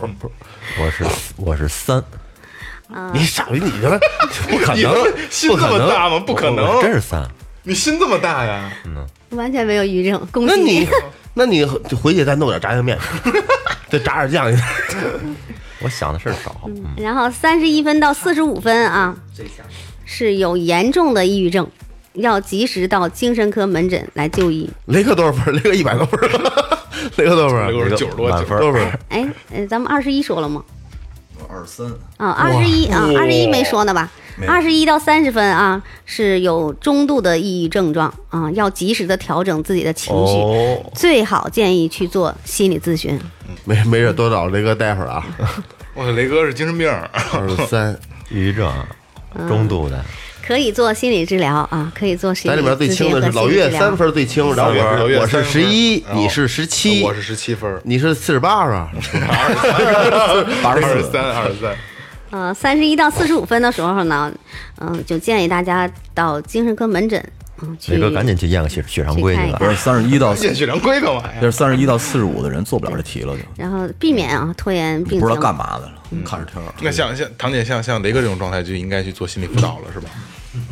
[0.81, 1.05] 我是
[1.37, 2.03] 我是三，
[3.13, 3.99] 你傻逼，你他妈
[4.49, 4.95] 不可能，
[5.31, 5.57] 心这。
[5.57, 6.19] 么大吗？
[6.21, 7.27] 不可能，真是三。
[7.63, 8.71] 你心这么大呀？
[8.85, 10.89] 嗯完全没有抑郁症，恭喜那你
[11.35, 12.97] 那你就回去再弄点炸酱面，
[13.91, 14.63] 再炸点酱。
[15.83, 19.15] 我想的事儿少，嗯然后三十一分到四十五分啊，
[20.05, 21.67] 是有严重的抑郁症，
[22.13, 24.71] 要及时到精神科门诊来就医。
[24.87, 25.53] 雷克多少分？
[25.55, 26.21] 雷克一百多分。
[27.17, 27.91] 雷克多少分？
[27.97, 28.99] 九十多，满分九十多少分？
[29.09, 30.63] 哎，呃，咱们二十一说了吗？
[31.49, 34.11] 二十三，啊，二十一啊，二十一没说呢吧？
[34.49, 43.21] 二十一到三十分啊，是有中度的抑郁症状啊，要及时的调整自己的情绪，哦，最好建议去做心理咨询。
[43.65, 45.25] 没没事，多找雷哥待会儿啊。
[45.95, 46.91] 我雷哥是精神病，
[47.33, 47.97] 二十三，
[48.29, 48.69] 抑郁症，
[49.47, 50.05] 中度的，
[50.47, 53.97] 可以做心理治疗啊，可以做心理咱里面最轻的是老心理治疗岳三。
[53.97, 58.91] 分最轻，然后我老是十一，哦你是十七，我是十七分，你是四十八是吧？
[60.63, 61.75] 二十三，二十三。
[62.31, 64.31] 呃，三十一到四十五分的时候呢，
[64.81, 67.25] 嗯、就建议大家到精神科门诊，
[67.63, 69.59] 嗯，去雷哥赶紧去验个血血常规去吧去看一看。
[69.61, 71.35] 不是三十一到，验血常规干嘛呀？
[71.41, 75.21] 这是三十一到四十五的人做不了这题了，就然后避免啊拖延病情。
[75.21, 75.93] 不知道干嘛的了，
[76.25, 76.75] 看着挺好。
[76.83, 80.11] 那像像堂姐像像雷哥这种状态就应该去做心理辅导了，是吧？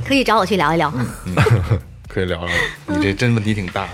[0.07, 0.93] 可以找我去聊一聊。
[2.09, 2.53] 可以聊聊，
[2.87, 3.89] 你这真问题挺大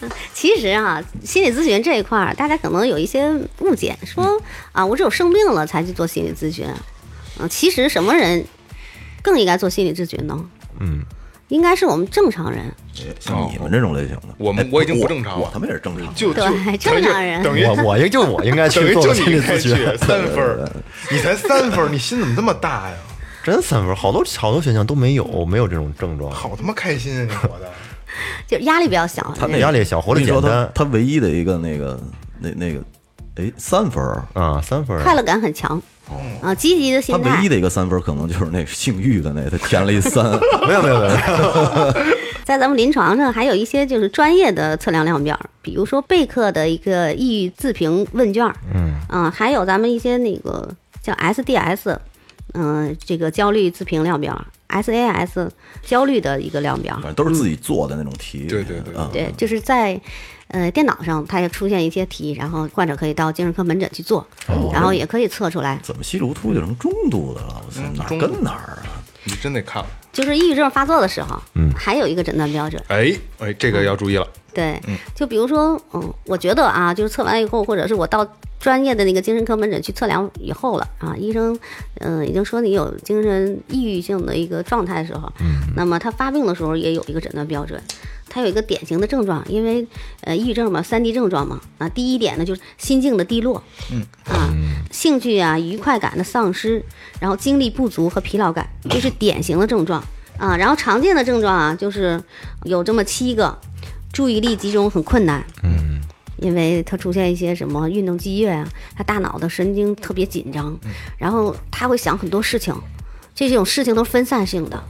[0.00, 0.08] 的。
[0.32, 3.28] 其实啊，心理咨询这一块儿，大家可能有一些
[3.60, 6.66] 误解，说啊，我只有生病了才去做心理咨询。
[7.40, 8.44] 嗯、其实什么人
[9.22, 10.44] 更应该做心理咨询呢？
[10.78, 11.00] 嗯，
[11.48, 12.72] 应该是我们正常人。
[13.18, 16.14] 像你们这种类型的，哎我们我已经不正常了我他妈也是正常。
[16.14, 20.70] 就就对正常人等于我我应就我应该去做心理咨询，三分儿，
[21.10, 22.96] 你才三分儿，你心怎么这么大呀？
[23.44, 27.26] 真三分，好多好多选项都没有，没有这种症状，好他妈开心啊！
[27.28, 27.70] 你活的，
[28.48, 29.34] 就压力比较小。
[29.38, 32.00] 他那压力小，活得我跟你说，他简单他唯一的一个那个
[32.40, 32.80] 那那个，
[33.36, 34.02] 哎，三分。
[34.32, 34.98] 啊，三分。
[35.02, 35.80] 快乐感很强，
[36.40, 37.48] 啊，积极的他心态唯一。
[37.50, 40.24] 的一个三分可能就是那个性欲的那，他填了一三。
[40.66, 41.92] 没有没有没有，
[42.44, 50.68] 在咱们临床上还有一些就是专业的测量量表，比如说贝克的一个抑郁自评问卷，嗯，啊，还有咱们一些那个
[51.02, 51.96] 叫 SDS，
[52.54, 55.48] 嗯、这个焦虑自评量表，SAS
[55.82, 58.46] 焦虑的一个量表反，正都是自己做的那种题。
[58.48, 60.00] 对对对啊，对，就是在
[60.48, 64.26] 呃电脑上它也出现一些题，然后患者可以到精神科门诊去做，
[64.72, 65.78] 然后也可以测出来。
[65.82, 67.62] 怎么稀里糊涂就成中度的了？
[67.66, 69.02] 我操，哪儿跟哪儿啊？
[69.24, 69.88] 你真得看了。
[70.14, 74.26] 就是抑郁症发作的时候，嗯，还有一个诊断标准，哎哎，这个要注意了。
[74.54, 74.80] 对，
[75.16, 78.24] 就比如说，嗯，我觉得啊，就是测完以后，或者是我到
[78.60, 81.58] 专业的那个精神科门诊去测量以后了啊，医生，
[81.98, 87.82] 嗯、已经说你有精神抑郁性的一个状态的时候，嗯，那么他发病的时候也有一个诊断标准，
[88.28, 89.86] 它有一个典型的症状，因为
[90.22, 94.52] 呃，抑郁症嘛，三 D 症状嘛，啊，第一点呢就是心境的低落，嗯啊，
[94.90, 96.82] 兴趣啊、愉快感的丧失，
[97.20, 100.02] 然后精力不足和疲劳感，这是典型的症状
[100.38, 100.56] 啊。
[100.56, 102.22] 然后常见的症状啊，就是
[102.64, 103.56] 有这么七个，
[104.12, 106.00] 注意力集中很困难，嗯，
[106.38, 110.76] 因为他出现一些什么运动激越啊，他大脑的神经特别紧张，
[111.18, 112.74] 然后他会想很多事情，
[113.34, 114.82] 这种事情都是分散性的，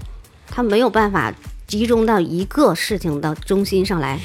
[0.47, 1.33] 他没有办法
[1.67, 4.21] 集中到一个事情的中心上来，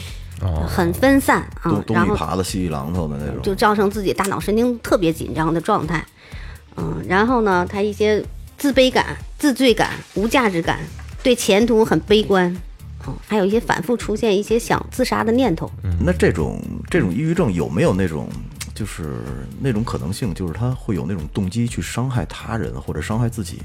[0.67, 3.41] 很分散啊东，东然后一耙子西一榔头的那种。
[3.41, 6.05] 就造成自己大脑神经特别紧张的状态。
[6.77, 8.23] 嗯，然后呢，他一些
[8.57, 10.79] 自卑感、自罪感、无价值感，
[11.21, 12.55] 对前途很悲观。
[13.07, 15.69] 嗯，还有一些反复出现一些想自杀的念头。
[15.99, 18.29] 那这种这种抑郁症有没有那种
[18.75, 19.21] 就是
[19.59, 23.59] 那种可能性，就是他会有那种动机去伤害他人或者伤害自己？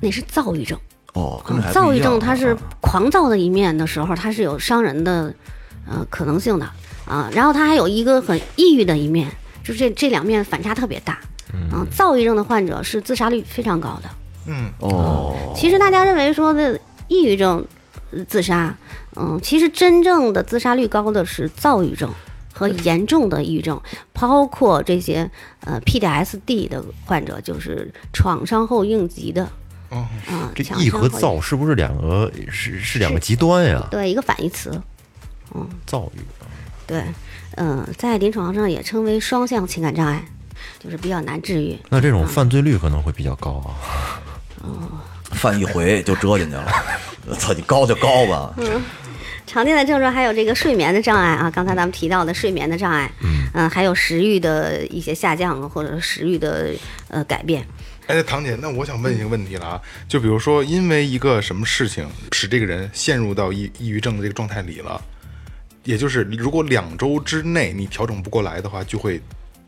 [0.00, 0.78] 那是躁郁症。
[1.14, 5.32] 哦，躁郁症它是啊狂躁的一面的时候，它是有伤人的
[5.86, 6.66] 呃可能性的
[7.06, 7.28] 啊。
[7.32, 9.30] 然后它还有一个很抑郁的一面，
[9.62, 11.18] 就这这两面反差特别大。
[11.52, 14.08] 嗯，躁郁症的患者是自杀率非常高的。
[14.46, 17.62] 嗯哦，其实大家认为说的抑郁症
[18.10, 18.74] 呃自杀，
[19.16, 22.10] 嗯，其实真正的自杀率高的是躁郁症
[22.54, 23.78] 和严重的抑郁症，
[24.14, 29.46] 包括这些呃 PTSD 的患者，就是创伤后应激的。
[29.92, 33.86] 哦嗯，这抑和躁是不是两个是是两个极端呀？
[33.90, 34.80] 对一个反义词，
[35.54, 36.20] 嗯躁郁，
[36.86, 37.04] 对，
[37.56, 40.24] 嗯、在临床上也称为双向情感障碍，
[40.82, 41.78] 就是比较难治愈。
[41.90, 44.22] 那这种犯罪率可能会比较高啊。
[45.32, 46.72] 犯一回就折进去了。
[47.38, 48.54] 操，你高就高吧。
[48.56, 48.82] 嗯
[49.44, 53.10] 常见的症状还有这个睡眠的障碍啊，刚才咱们提到的睡眠的障碍，
[53.52, 56.70] 嗯、还有食欲的一些下降或者是食欲的
[57.08, 57.66] 呃改变。
[58.12, 65.00] 哎，唐姐，那我想问一个问题了啊，就比如说，因为一个什么事情使这个人陷入到抑抑郁症的这个状态里了，
[65.84, 69.18] 也就是如果两周之内你调整不过来的话，就会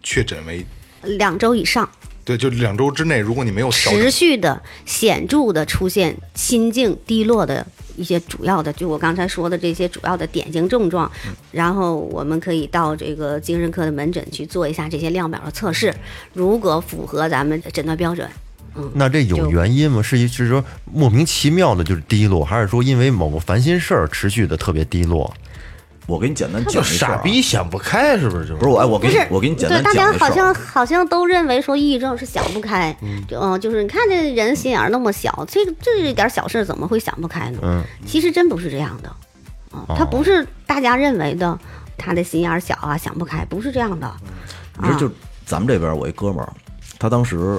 [0.02, 0.62] 确诊为
[1.04, 1.88] 两周以上，
[2.24, 11.10] 对，就两周之内，如果你没有持，续的、显著的出现心境低落的一些主要的，就我刚才说的这些主要的典型症状，
[11.52, 15.94] 然后我们可以到这个精神科的门诊去做一下这些量表的测试，
[16.32, 18.26] 如果符合咱们诊断标准，
[18.76, 20.02] 嗯那这有原因吗？
[20.02, 25.32] 是一是说莫名其妙的就是低落，还是说因为某个烦心事儿持续的特别低落？
[26.06, 28.42] 我给你简单就讲傻逼想不开是不是？
[28.42, 30.54] 就是不是我哎，我给不是，你我给你简对，大单讲一事家好像。
[30.54, 32.94] 好像都认为说抑郁症是想不开，
[33.28, 37.58] 就嗯，就是你看这人心眼那么小，这个这点小事怎么会想不开呢？
[37.62, 39.08] 嗯，其实真不是这样的，
[39.70, 41.58] 啊，他不是大家认为的，
[41.96, 44.12] 他的心眼小啊，想不开，不是这样的。
[44.78, 45.10] 你说就
[45.46, 46.52] 咱们这边我一哥们儿，
[46.98, 47.58] 他当时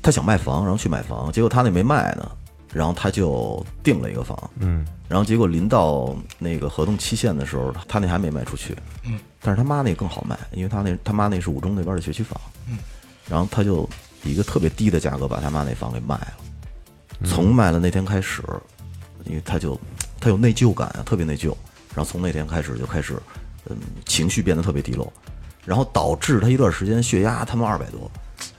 [0.00, 2.30] 他想卖房，然后去买房，结果他那没卖呢，
[2.72, 12.78] 然后他就订了一个房，嗯，然后结果临到那个合同期限的时候，他那还没卖出去，嗯，但是他妈那更好卖，因为他那他妈那是五中那边的学区房，嗯，
[13.28, 13.88] 然后他就
[14.24, 16.32] 以一个特别低的价格把他妈那房给卖了，
[17.24, 18.42] 从卖了那天开始，
[19.24, 19.78] 因为他就
[20.20, 21.54] 他有内疚感啊，特别内疚，
[21.94, 23.16] 然后从那天开始就开始，
[23.70, 25.12] 嗯，情绪变得特别低落，
[25.64, 28.10] 然后导致他一段时间血压他妈二百多，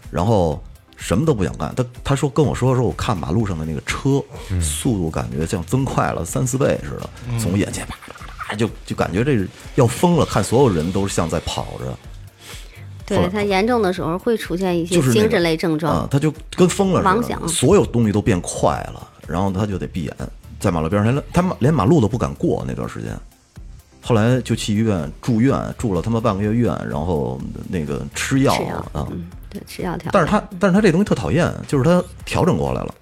[0.10, 0.64] 然后
[0.98, 1.74] 什么都不想干。
[1.76, 4.22] 他他说跟我说说，我看马路上的那个车，
[4.60, 8.14] 速度感觉像增快了三四倍似的，从我眼前啪啪
[8.50, 11.98] 啪就就感觉这要疯了，看所有人都是像在跑着。
[13.06, 20.14] 对他严重的时候会出现一些精神类症状，啊，他就跟疯了似的，妄想所有东西都变快了，然后他就得闭眼，
[20.60, 23.18] 在马路边上，连他妈连马路都不敢过那段时间。
[24.02, 29.08] 后来就去医院住院，住了他妈半个月院，然后那个吃药吃药啊。
[29.12, 30.10] 嗯，对，吃药调。
[30.12, 32.94] 但是他但是他这东西特讨厌，就是他调整过来了，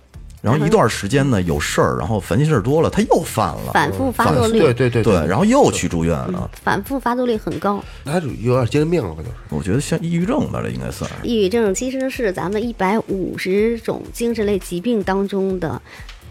[0.41, 6.49] 然后一段时间呢有事儿，然后烦心事儿多了，他又犯了，反复发作率，对对对对，然后又去住院了。
[6.61, 7.83] 反复发作率很高。
[8.03, 9.29] 他就有点精神病了，就是。
[9.49, 11.27] 我觉得像抑郁症吧，这应该算是。
[11.27, 15.81] 抑郁症其实是咱们一百五十种精神类疾病当中的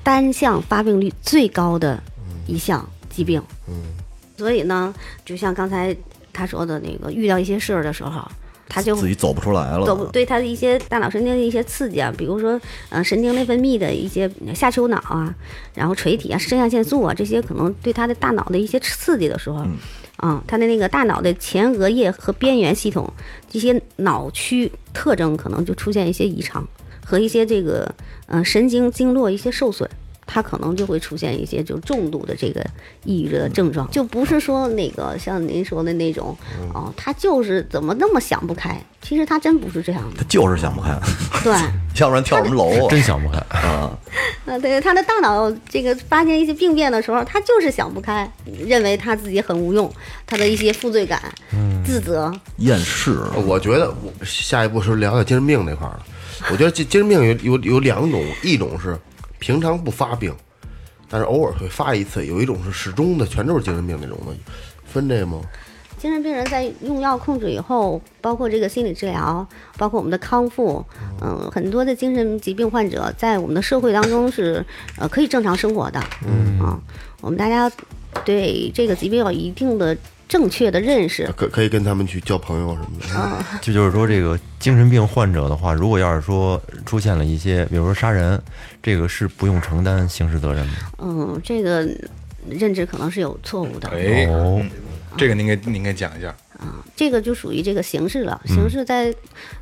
[0.05, 2.01] 单项发病率最高的
[2.47, 3.43] 一项疾病。
[3.67, 3.75] 嗯，
[4.37, 5.97] 所以呢，就像刚才
[6.33, 8.23] 他说的那个，遇到一些事儿的时候，
[8.69, 15.35] 他就自己走不出来了，走不对他的一些大脑神经的一些刺激啊，比如说呃神经内分泌的一些下丘脑啊，
[15.75, 19.67] 然后垂体啊、肾上腺素啊这些可能对他的大脑的一些刺激的时候，
[20.17, 23.13] 啊，他的那个大脑的前额叶和边缘系统
[23.49, 26.67] 这些脑区特征可能就出现一些异常
[27.05, 27.95] 和一些这个
[28.27, 29.89] 呃神经经络一些受损。
[30.27, 32.65] 他可能就会出现一些就重度的这个
[33.05, 36.37] 抑郁的症状，就不是说那个像您说的那种，
[36.73, 38.81] 哦，他就是怎么那么想不开？
[39.03, 40.17] 其实他真不是这样的。
[40.17, 40.99] 他就是想不开，
[41.43, 41.53] 对，
[42.01, 42.89] 要不然跳什么楼啊？
[42.89, 43.37] 真想不开。
[43.51, 43.91] 啊！
[44.47, 48.31] 啊， 对，他的大脑这个发现一些病变的时候，他就是想不开，
[48.67, 49.93] 认为他自己很无用，
[50.27, 51.21] 他的一些负罪感、
[51.85, 56.07] 自责，厌世，我觉得我下一步是聊聊精神病那块儿了。
[56.51, 58.99] 我觉得精精神病有有有两种，一种是
[59.45, 60.35] 平常不发病，
[61.11, 64.33] 但是偶尔会发一次；有一种是始终的，全都是精神病那种的，
[64.87, 65.39] 分这个吗？
[65.99, 70.83] 精神病人在用药控制以后，包括这个心理治疗，包括我们的康复，
[71.21, 74.65] 嗯、很多的精神疾病患者在我们的社会当中是
[74.99, 76.59] 呃可以正常生活的，嗯。
[76.59, 76.81] 啊，
[77.21, 77.71] 我们大家
[78.25, 79.95] 对这个疾病有一定的
[80.27, 83.45] 正确的认识，可可以跟他们去交朋友什么的。
[83.61, 88.41] 这就是说，这个精神病患者的话，如果要是说出现了一些，比如说杀人，
[88.85, 90.73] 这个是不用承担刑事责任的。
[90.99, 91.89] 嗯，这个
[92.51, 94.63] 认知可能是有错误的，哎，哦，
[95.17, 96.29] 这个您给您给讲一下。
[96.59, 98.41] 啊这个就属于这个刑事了。
[98.45, 99.13] 嗯刑事在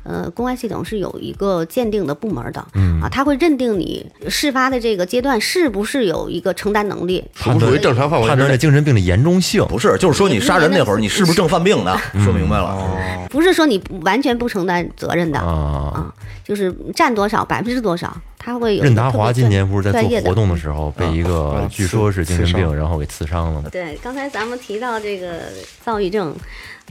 [0.03, 7.23] 呃公安系统是有一个鉴定的部门的，嗯啊，他会认定你事发的这个阶段是不是有一个承担能力。
[7.33, 8.55] 属不属于正常范围判断这？
[8.57, 9.65] 精神病的严重性。
[9.67, 11.97] 不是，就是说你杀人那会儿，你是不是正犯病呢？
[12.23, 23.69] 说明白了，不是说你完全不承担责任的啊啊，就是占多少百分之多少，他会有任达华今年不是在做活动的时候被一个啊据说是精神病，然后给刺伤了吗？
[23.71, 25.43] 对，刚才咱们提到这个
[25.81, 26.35] 躁郁症，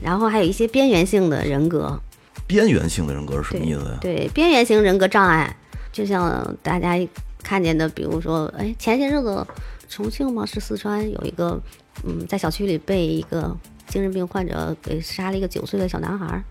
[0.00, 2.00] 然后还有一些边缘性的人格，
[2.46, 3.98] 边缘性的人格是什么意思呀？
[4.00, 5.54] 对，边缘型人格障碍，
[5.92, 6.96] 就像大家
[7.42, 9.46] 看见的，比如说，哎，前些日子
[9.90, 10.46] 重庆吗？
[10.46, 11.60] 是四川有一个，
[12.04, 13.54] 嗯，在小区里被一个
[13.88, 16.42] 精神病患者给杀了一个九岁的小男孩儿，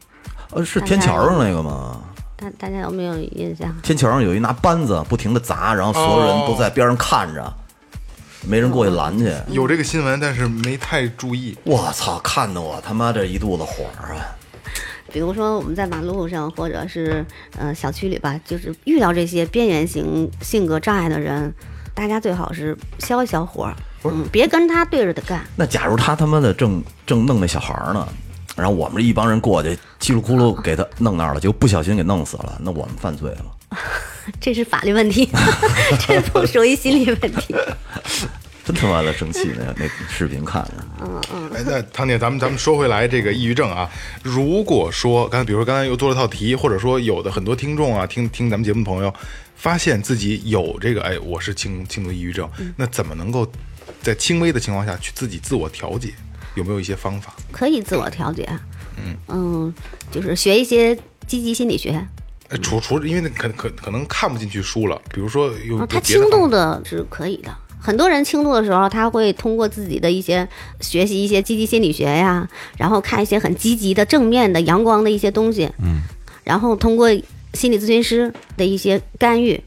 [0.52, 2.02] 呃，是天桥上那个吗？
[2.42, 3.72] 大大家有没有印象？
[3.84, 7.54] 天桥上有一拿扳子不停的砸，然后所有人都在边上看着，
[8.48, 9.32] 没人过去拦去。
[9.50, 11.56] 有这个新闻，但是没太注意。
[11.64, 14.10] 我操，看得我他妈这一肚子火啊！
[15.14, 17.24] 比如说我们在马路上，或者是
[17.60, 21.54] 呃小区里吧，就是遇到这些边缘型性格障碍的人，
[21.94, 23.72] 大家最好是消一消火，
[24.04, 25.46] 嗯，别跟他对着的干。
[25.56, 28.08] 那假如他他妈的正正弄那小孩儿呢，
[28.62, 33.46] 然后我们这一帮人过去，叽里咕噜给他弄那儿了，就不小心给弄死了，那我们犯罪了，
[34.40, 35.30] 这是法律问题，
[36.08, 37.56] 这不属于心理问题。
[38.64, 39.46] 真他妈的生气！
[39.46, 40.74] 呢那视频看着，
[41.56, 43.90] 哎，那唐姐，咱们咱们说回来这个抑郁症啊，
[44.22, 49.12] 如果说刚才比如说刚才又做了套题，或者说有的很多听众啊，听听咱们节目朋友，
[49.56, 52.48] 发现自己有这个哎，我是轻轻度抑郁症，
[52.78, 53.52] 那怎么能够
[54.04, 56.14] 在轻微的情况下去自己自我调节？
[56.56, 57.34] 有没有一些方法？
[57.52, 58.48] 可以自我调节。
[59.28, 59.74] 嗯
[60.12, 60.96] 就是学一些
[61.26, 62.06] 积极心理学。
[62.50, 67.50] 呃除除因为那可可可能看不进去书了，比如说有他轻度的是可以的。
[67.80, 70.48] 很多人轻度的时候，他会通过自己的一些
[70.82, 72.48] 学习一些积极心理学呀，
[72.78, 76.02] 然后看一些很积极的、正面的、阳光的一些东西，嗯，
[76.44, 77.10] 然后通过
[77.54, 79.60] 心理咨询师的一些干预，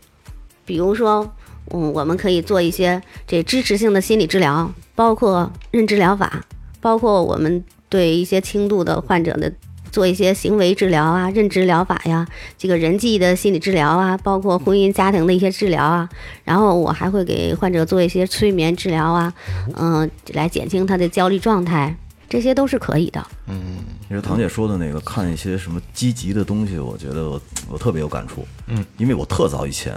[0.64, 1.34] 比如说，
[1.72, 6.44] 嗯，我们可以做一些这支持性的心理治疗，包括认知疗法，
[6.84, 9.50] 包括我们对一些轻度的患者的
[9.90, 12.26] 做一些行为治疗啊、认知疗法呀，
[12.58, 16.06] 这个人际的心理治疗啊，包括婚姻家庭的一些治疗啊，
[16.44, 19.32] 然后我还会给患者做一些催眠治疗啊，
[19.76, 21.96] 嗯、来减轻他的焦虑状态，
[22.28, 23.26] 这些都是可以的。
[23.46, 28.46] 嗯其实唐姐说的那个看一些什么积极的东西，我觉得我我特别有感触。
[28.66, 29.94] 嗯，因为我特早以前，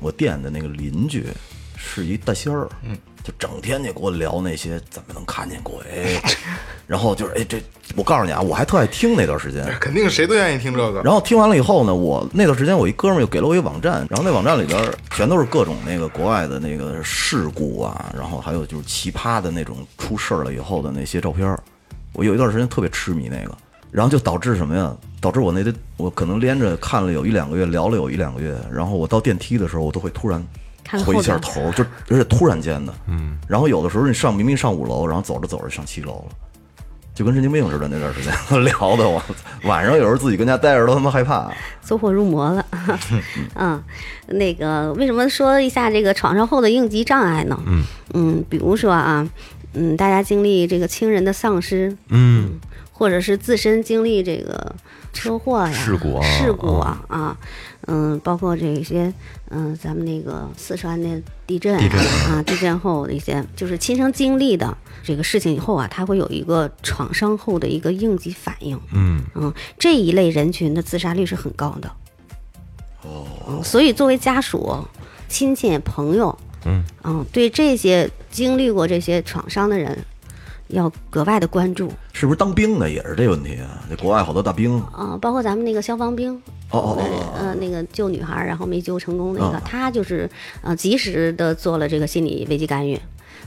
[0.00, 1.26] 我店的那个邻居
[1.76, 2.96] 是一大仙儿，嗯，
[3.26, 5.74] 就整天就给我聊那些怎么能看见鬼，
[6.86, 7.60] 然后就是哎这，
[7.96, 9.66] 我告诉你啊，我还特爱听那段时间。
[9.80, 11.02] 肯定谁都愿意听这个。
[11.02, 21.60] 然后听完了以后呢，我那段时间我一哥们儿又给了我一网站，然后那网站里边儿全都是各种那个国外的那个事故啊，然后还有就是奇葩的那种出事儿了以后的那些照片儿。
[22.12, 23.58] 我有一段时间特别痴迷那个，
[23.90, 24.96] 然后就导致什么呀？
[25.20, 30.40] 导致我那得我可能连着看了有一两个月，聊了有一两个月，然后我到电梯的时候，我都会突然
[30.86, 33.36] 看回一下头，就而且突然间的，嗯。
[33.48, 36.36] 然后有的时候你上明明上五楼，然后走着走着上七楼了。
[37.12, 38.30] 就跟神经病似的，那段时间
[38.62, 39.22] 聊的我，
[39.64, 41.50] 晚上有时候自己跟家待着都他妈害怕。
[41.80, 42.62] 走火入魔了。
[43.56, 43.82] 嗯，
[44.26, 47.58] 那个为什么说一下这个床上后的应急障碍呢？
[48.12, 49.26] 嗯比如说啊，
[49.72, 52.60] 嗯，大家经历这个亲人的丧失，嗯，
[52.92, 54.74] 或者是自身经历这个
[55.14, 57.36] 车祸呀、事故啊事故啊啊，
[57.86, 59.12] 嗯，包括这些，
[59.50, 61.08] 嗯，咱们那个四川的
[61.46, 68.78] 地震地震啊，地震后的一些就是亲身经历的这个事情以后啊，他会有一个创伤后的一个应急反应。
[68.92, 71.90] 嗯嗯，这一类人群的自杀率是很高的。
[73.02, 74.84] 哦，所以作为家属、
[75.28, 79.96] 亲戚、朋友，嗯对这些经历过这些创伤的人，
[80.68, 81.92] 要格外的关注。
[82.12, 83.82] 是不是当兵的也是这个问题啊？
[83.88, 86.34] 那国外好多大兵，啊、包括咱们那个消防兵，
[86.70, 90.28] 哦哦哦呃，那个救女孩儿然后没救成功那个，哦他就是
[90.62, 92.98] 呃及时的做了这个心理危机干预。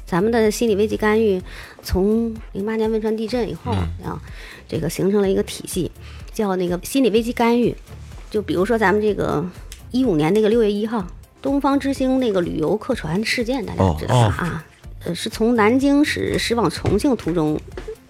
[0.05, 1.39] 咱们的心理危机干预，
[1.83, 3.71] 从零八年汶川地震以后
[4.03, 4.19] 啊，
[4.67, 5.91] 这个形成了一个体系，
[6.33, 7.75] 叫那个心理危机干预。
[8.31, 9.45] 就比如说咱们这个
[9.91, 11.05] 一五年那个六月一号，
[11.41, 14.35] 东方之星那个旅游客船事件，大家哦知道吧？
[14.37, 14.65] 啊，
[15.05, 17.59] 呃，是从南京驶驶往重庆途中。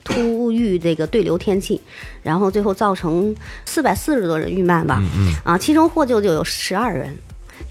[0.02, 1.80] 突遇这个对流天气，
[2.24, 5.04] 然后最后造成四百四十多人遇难吧，
[5.44, 7.16] 啊，其中获救就有十二人，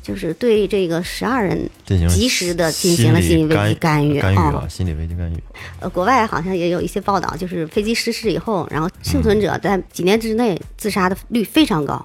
[0.01, 5.43] 就是对这个十二人进行及时的进行了心理危机干预啊干预啊，心理危机干预。
[5.81, 12.01] 呃，国外好像也有一些报道，就是飞机失事以后，然后幸存者在几年之内自杀的率非常高。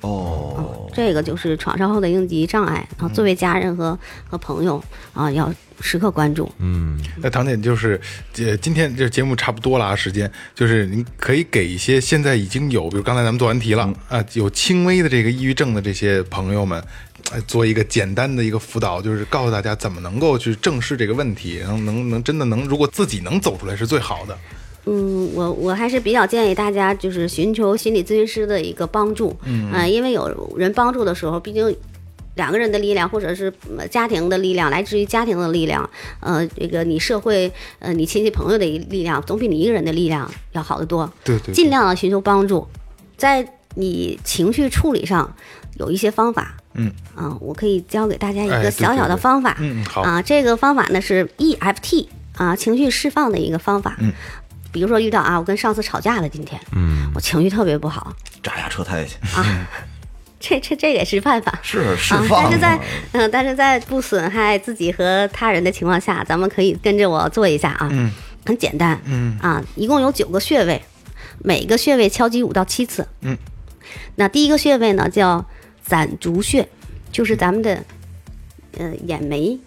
[0.00, 3.96] 哦，这个就是创伤后的应急障碍啊，作为家人和
[4.28, 4.82] 和朋友
[5.14, 6.50] 啊，要时刻关注。
[6.58, 8.00] 嗯，那唐姐就是，
[8.38, 16.82] 呃，今天这节目差不多了啊，时间就是您可以给一些现在已经有，比如刚才咱们做完题了啊、有轻微的这个抑郁症的这些朋友们，
[17.32, 24.38] 呃，做一个简单的一个辅导，就是告诉大家怎么能够去正视这个问题，能能能真的能，如果自己能走出来是最好的。
[24.88, 31.76] 嗯，我我还是比较建议大家就是寻求心理咨询师的一个帮助，嗯、呃，因为有人帮助的时候，毕竟
[32.36, 35.88] 两个人的力量或者是呃家庭的力量，来自于家庭的力量，
[36.20, 41.12] 呃，这个你社会呃你亲戚朋友的力量，总比你一个人的力量要好得多。
[41.24, 42.66] 对对对尽量的寻求帮助，
[43.16, 45.34] 在你情绪处理上
[45.78, 46.54] 有一些方法。
[46.78, 49.56] 嗯啊，我可以教给大家一个小小的方法。
[49.60, 52.06] 嗯好啊，这个方法呢是 EFT
[52.36, 53.96] 啊，情绪释放的一个方法。
[53.98, 54.12] 嗯，
[54.72, 59.16] 比如说遇到啊，我跟上司吵架了，今天，嗯，我情绪特别不好，扎压车胎去，
[60.38, 61.58] 这这这也是办法。
[61.62, 62.82] 是是啊，但是在嘛。
[63.12, 68.10] 嗯、但是在不损害自己和他人的情况下，咱们可以跟着我做一下啊，嗯，
[68.44, 69.38] 很简单，嗯。
[69.40, 70.82] 啊，一共有九个穴位，
[71.38, 73.36] 每个穴位敲击五到七次，嗯，
[74.16, 75.44] 那第一个穴位呢叫
[75.82, 76.68] 攒竹穴，
[77.10, 77.84] 就是咱们的
[78.78, 79.58] 呃眼眉。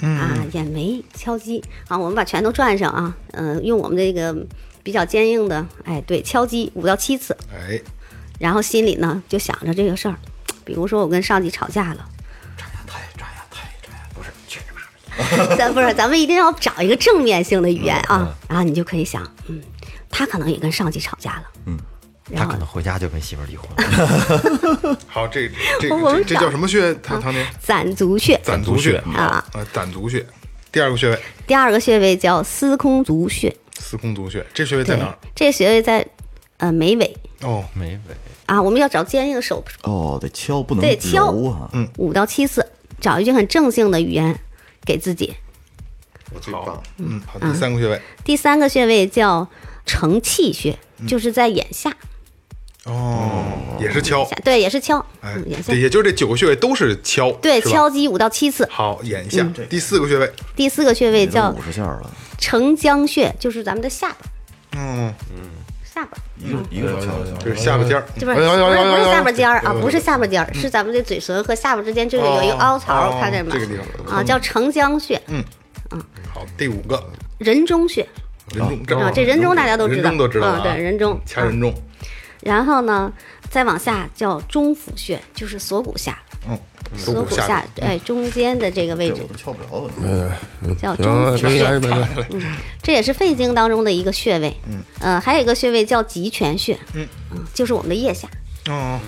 [0.00, 1.60] 啊，眼眉敲击。
[1.88, 4.32] 啊，我们把拳头转上啊，嗯、用我们这个
[4.84, 7.80] 比较坚硬的，哎，对，敲击五到七次，哎，
[8.38, 10.16] 然后心里呢就想着这个事儿，
[10.64, 12.08] 比如说我跟上级吵架了，
[14.14, 15.46] 不是去你妈！
[15.56, 19.60] 咱不是，咱们一定要找一个正面性的语言啊，然后你就可以想，嗯，
[20.10, 21.78] 他可能也跟上级吵架了，嗯，
[22.34, 24.98] 他可能回家就跟媳妇儿离婚了。
[25.08, 25.48] 好，这
[25.80, 26.94] 这这这叫什么穴？
[26.96, 30.24] 唐唐姐，攒足穴，攒足穴啊，啊，攒足穴。
[30.70, 35.18] 第二个穴位，第二个穴位叫司空足穴，司空足穴，这穴位在哪儿？
[35.34, 36.06] 这个穴位在
[36.58, 37.16] 呃眉尾。
[37.40, 38.14] 哦，眉尾，
[38.48, 41.68] 啊，我们要找坚硬的手，哦，得敲，不能对敲揉啊。
[41.74, 41.86] 嗯。
[41.98, 42.66] 五到七次，
[42.98, 44.34] 找一句很正性的语言
[44.86, 45.34] 给自己。
[46.50, 49.46] 好，嗯，好，第三个穴位，第三个穴位叫
[49.84, 51.06] 承气穴，嗯。
[51.06, 51.94] 就是在眼下，
[52.84, 55.72] 哦，也是敲，对，也是敲，哎嗯，眼下。
[55.72, 58.66] 对，，也就是这九个穴位都是敲，对，敲击五到七次。
[58.70, 64.16] 好，眼下，第四个穴位，第四个穴位叫五十下了，承浆穴，就是咱们的下巴，
[64.78, 65.12] 嗯。
[65.36, 65.50] 嗯，
[65.98, 67.36] 下巴，一个一个敲一下。
[67.44, 73.50] 就是下巴尖儿，这不是不是不是下巴尖儿啊，不是下巴尖儿，是咱们的嘴唇和下巴之间这里有一个凹槽，哦看见吗？
[73.52, 75.42] 这个地方啊，叫承浆穴、嗯。
[75.90, 76.00] 嗯
[76.32, 77.02] 好，第五个。
[77.38, 78.06] 人中穴。
[78.54, 81.76] 人中啊，这人中大家都知道，都知道啊，啊对，人中掐人中，啊
[82.40, 83.12] 然后呢，
[83.50, 86.18] 再往下叫中府穴，就是锁骨下，
[86.48, 86.58] 嗯，
[86.96, 89.16] 锁骨下下，哎，中间的这个位置。
[89.16, 90.74] 这我都敲不着了。
[90.80, 91.64] 叫中，府穴。
[92.30, 92.56] 嗯。
[92.82, 94.56] 这也是肺经当中的一个穴位。
[94.68, 96.78] 嗯，呃，还有一个穴位叫极泉穴。
[96.94, 97.06] 嗯。
[97.52, 98.28] 就是我们的腋下。
[98.68, 98.98] 哦，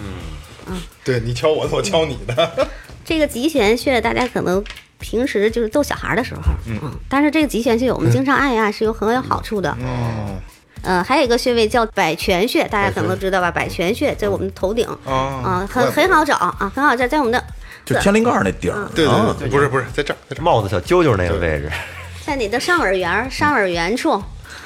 [0.67, 0.81] 嗯。
[1.05, 2.69] 对你敲我的，我敲你的，
[3.05, 4.63] 这个极泉穴，大家可能
[5.01, 9.71] 平时就是逗小孩的时候，嗯，但是这个极泉穴我们经常按一按，是有很有好处的。
[9.83, 10.39] 哦，
[10.83, 13.51] 呃，还有一个穴位叫百泉穴，大家可能都知道吧？
[13.51, 15.43] 百泉穴在我们头顶，哦。
[15.45, 17.43] 啊，很很好找啊，很好找，在我们的
[17.85, 21.71] 就天灵盖儿那顶儿，对啊对对，不是不是，在这儿，在这儿，帽子小揪揪那个位置，
[22.25, 24.23] 在你的上耳缘儿、上耳缘处。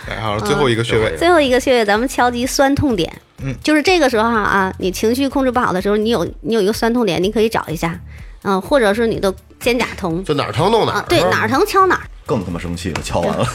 [0.09, 3.11] 来，好，最后一个穴位，最后一个穴位，咱们敲击酸痛点。
[3.43, 7.99] 嗯，就是这个时候啊，你情绪控制不好的时候，你有你有一个酸痛点，你可以找一下，
[8.43, 10.23] 嗯、或者是你的肩胛疼。
[10.23, 10.95] 就哪儿疼弄哪儿？
[10.97, 13.47] 啊，，对，哪儿疼敲哪儿，更他妈生气了，敲完了。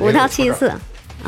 [0.00, 0.72] 五到七次。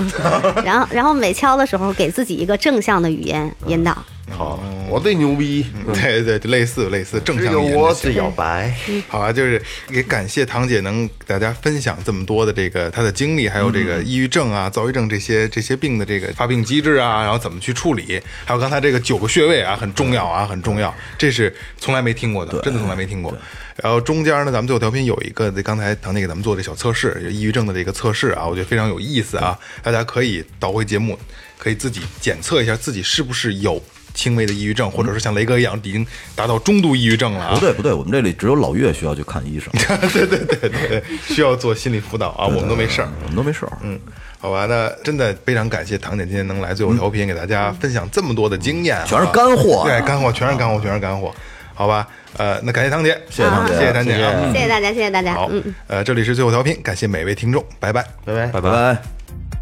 [0.64, 3.96] 然后然后每敲的时候给自己一个正向的语言引导，
[4.30, 8.72] 好，我最牛逼，对对，类似类似正只向的穴最摇摆。
[9.08, 9.60] 好啊，就是
[9.90, 23.36] 也感谢堂姐能给大家分享这么多的这个她的经历，还有这个抑郁症啊、躁郁症这些这些病的这个发病机制啊，然后怎么去处理，还有刚才这个九个穴位啊，很重要啊，很重要，这是从来没听过的，真的从来没听过。
[23.82, 31.18] 然后中间呢，咱们最后调频有一个，刚才唐姐给咱们做的小测试，有抑郁症的这个测试啊，我觉得非常有意思啊，大家可以倒回节目，
[31.56, 33.82] 可以自己检测一下自己是不是有。
[34.18, 36.04] 轻微的抑郁症，或者是像雷哥一样已经
[36.34, 37.54] 达到中度抑郁症了啊！
[37.54, 39.72] 不对不对，我们这里只有老岳需要去看医生，
[40.12, 43.08] 对对对对，需要做心理辅导啊，我们都没事儿。
[43.22, 43.78] 我们都没事儿。
[43.84, 43.96] 嗯，
[44.40, 51.32] 好吧，那真的非常感谢唐姐今天能来最后调频，给大家分享这么多的经验啊，全是干货对，干货全是干货，全是干货，
[51.72, 52.08] 好吧？
[52.36, 54.52] 呃，那感谢唐姐，谢谢唐姐谢谢唐姐啊。
[54.52, 59.57] 谢谢大家，谢谢大家，好嗯嗯。，呃，这里是最后调频，感谢每位听众，拜拜，拜拜，拜拜拜。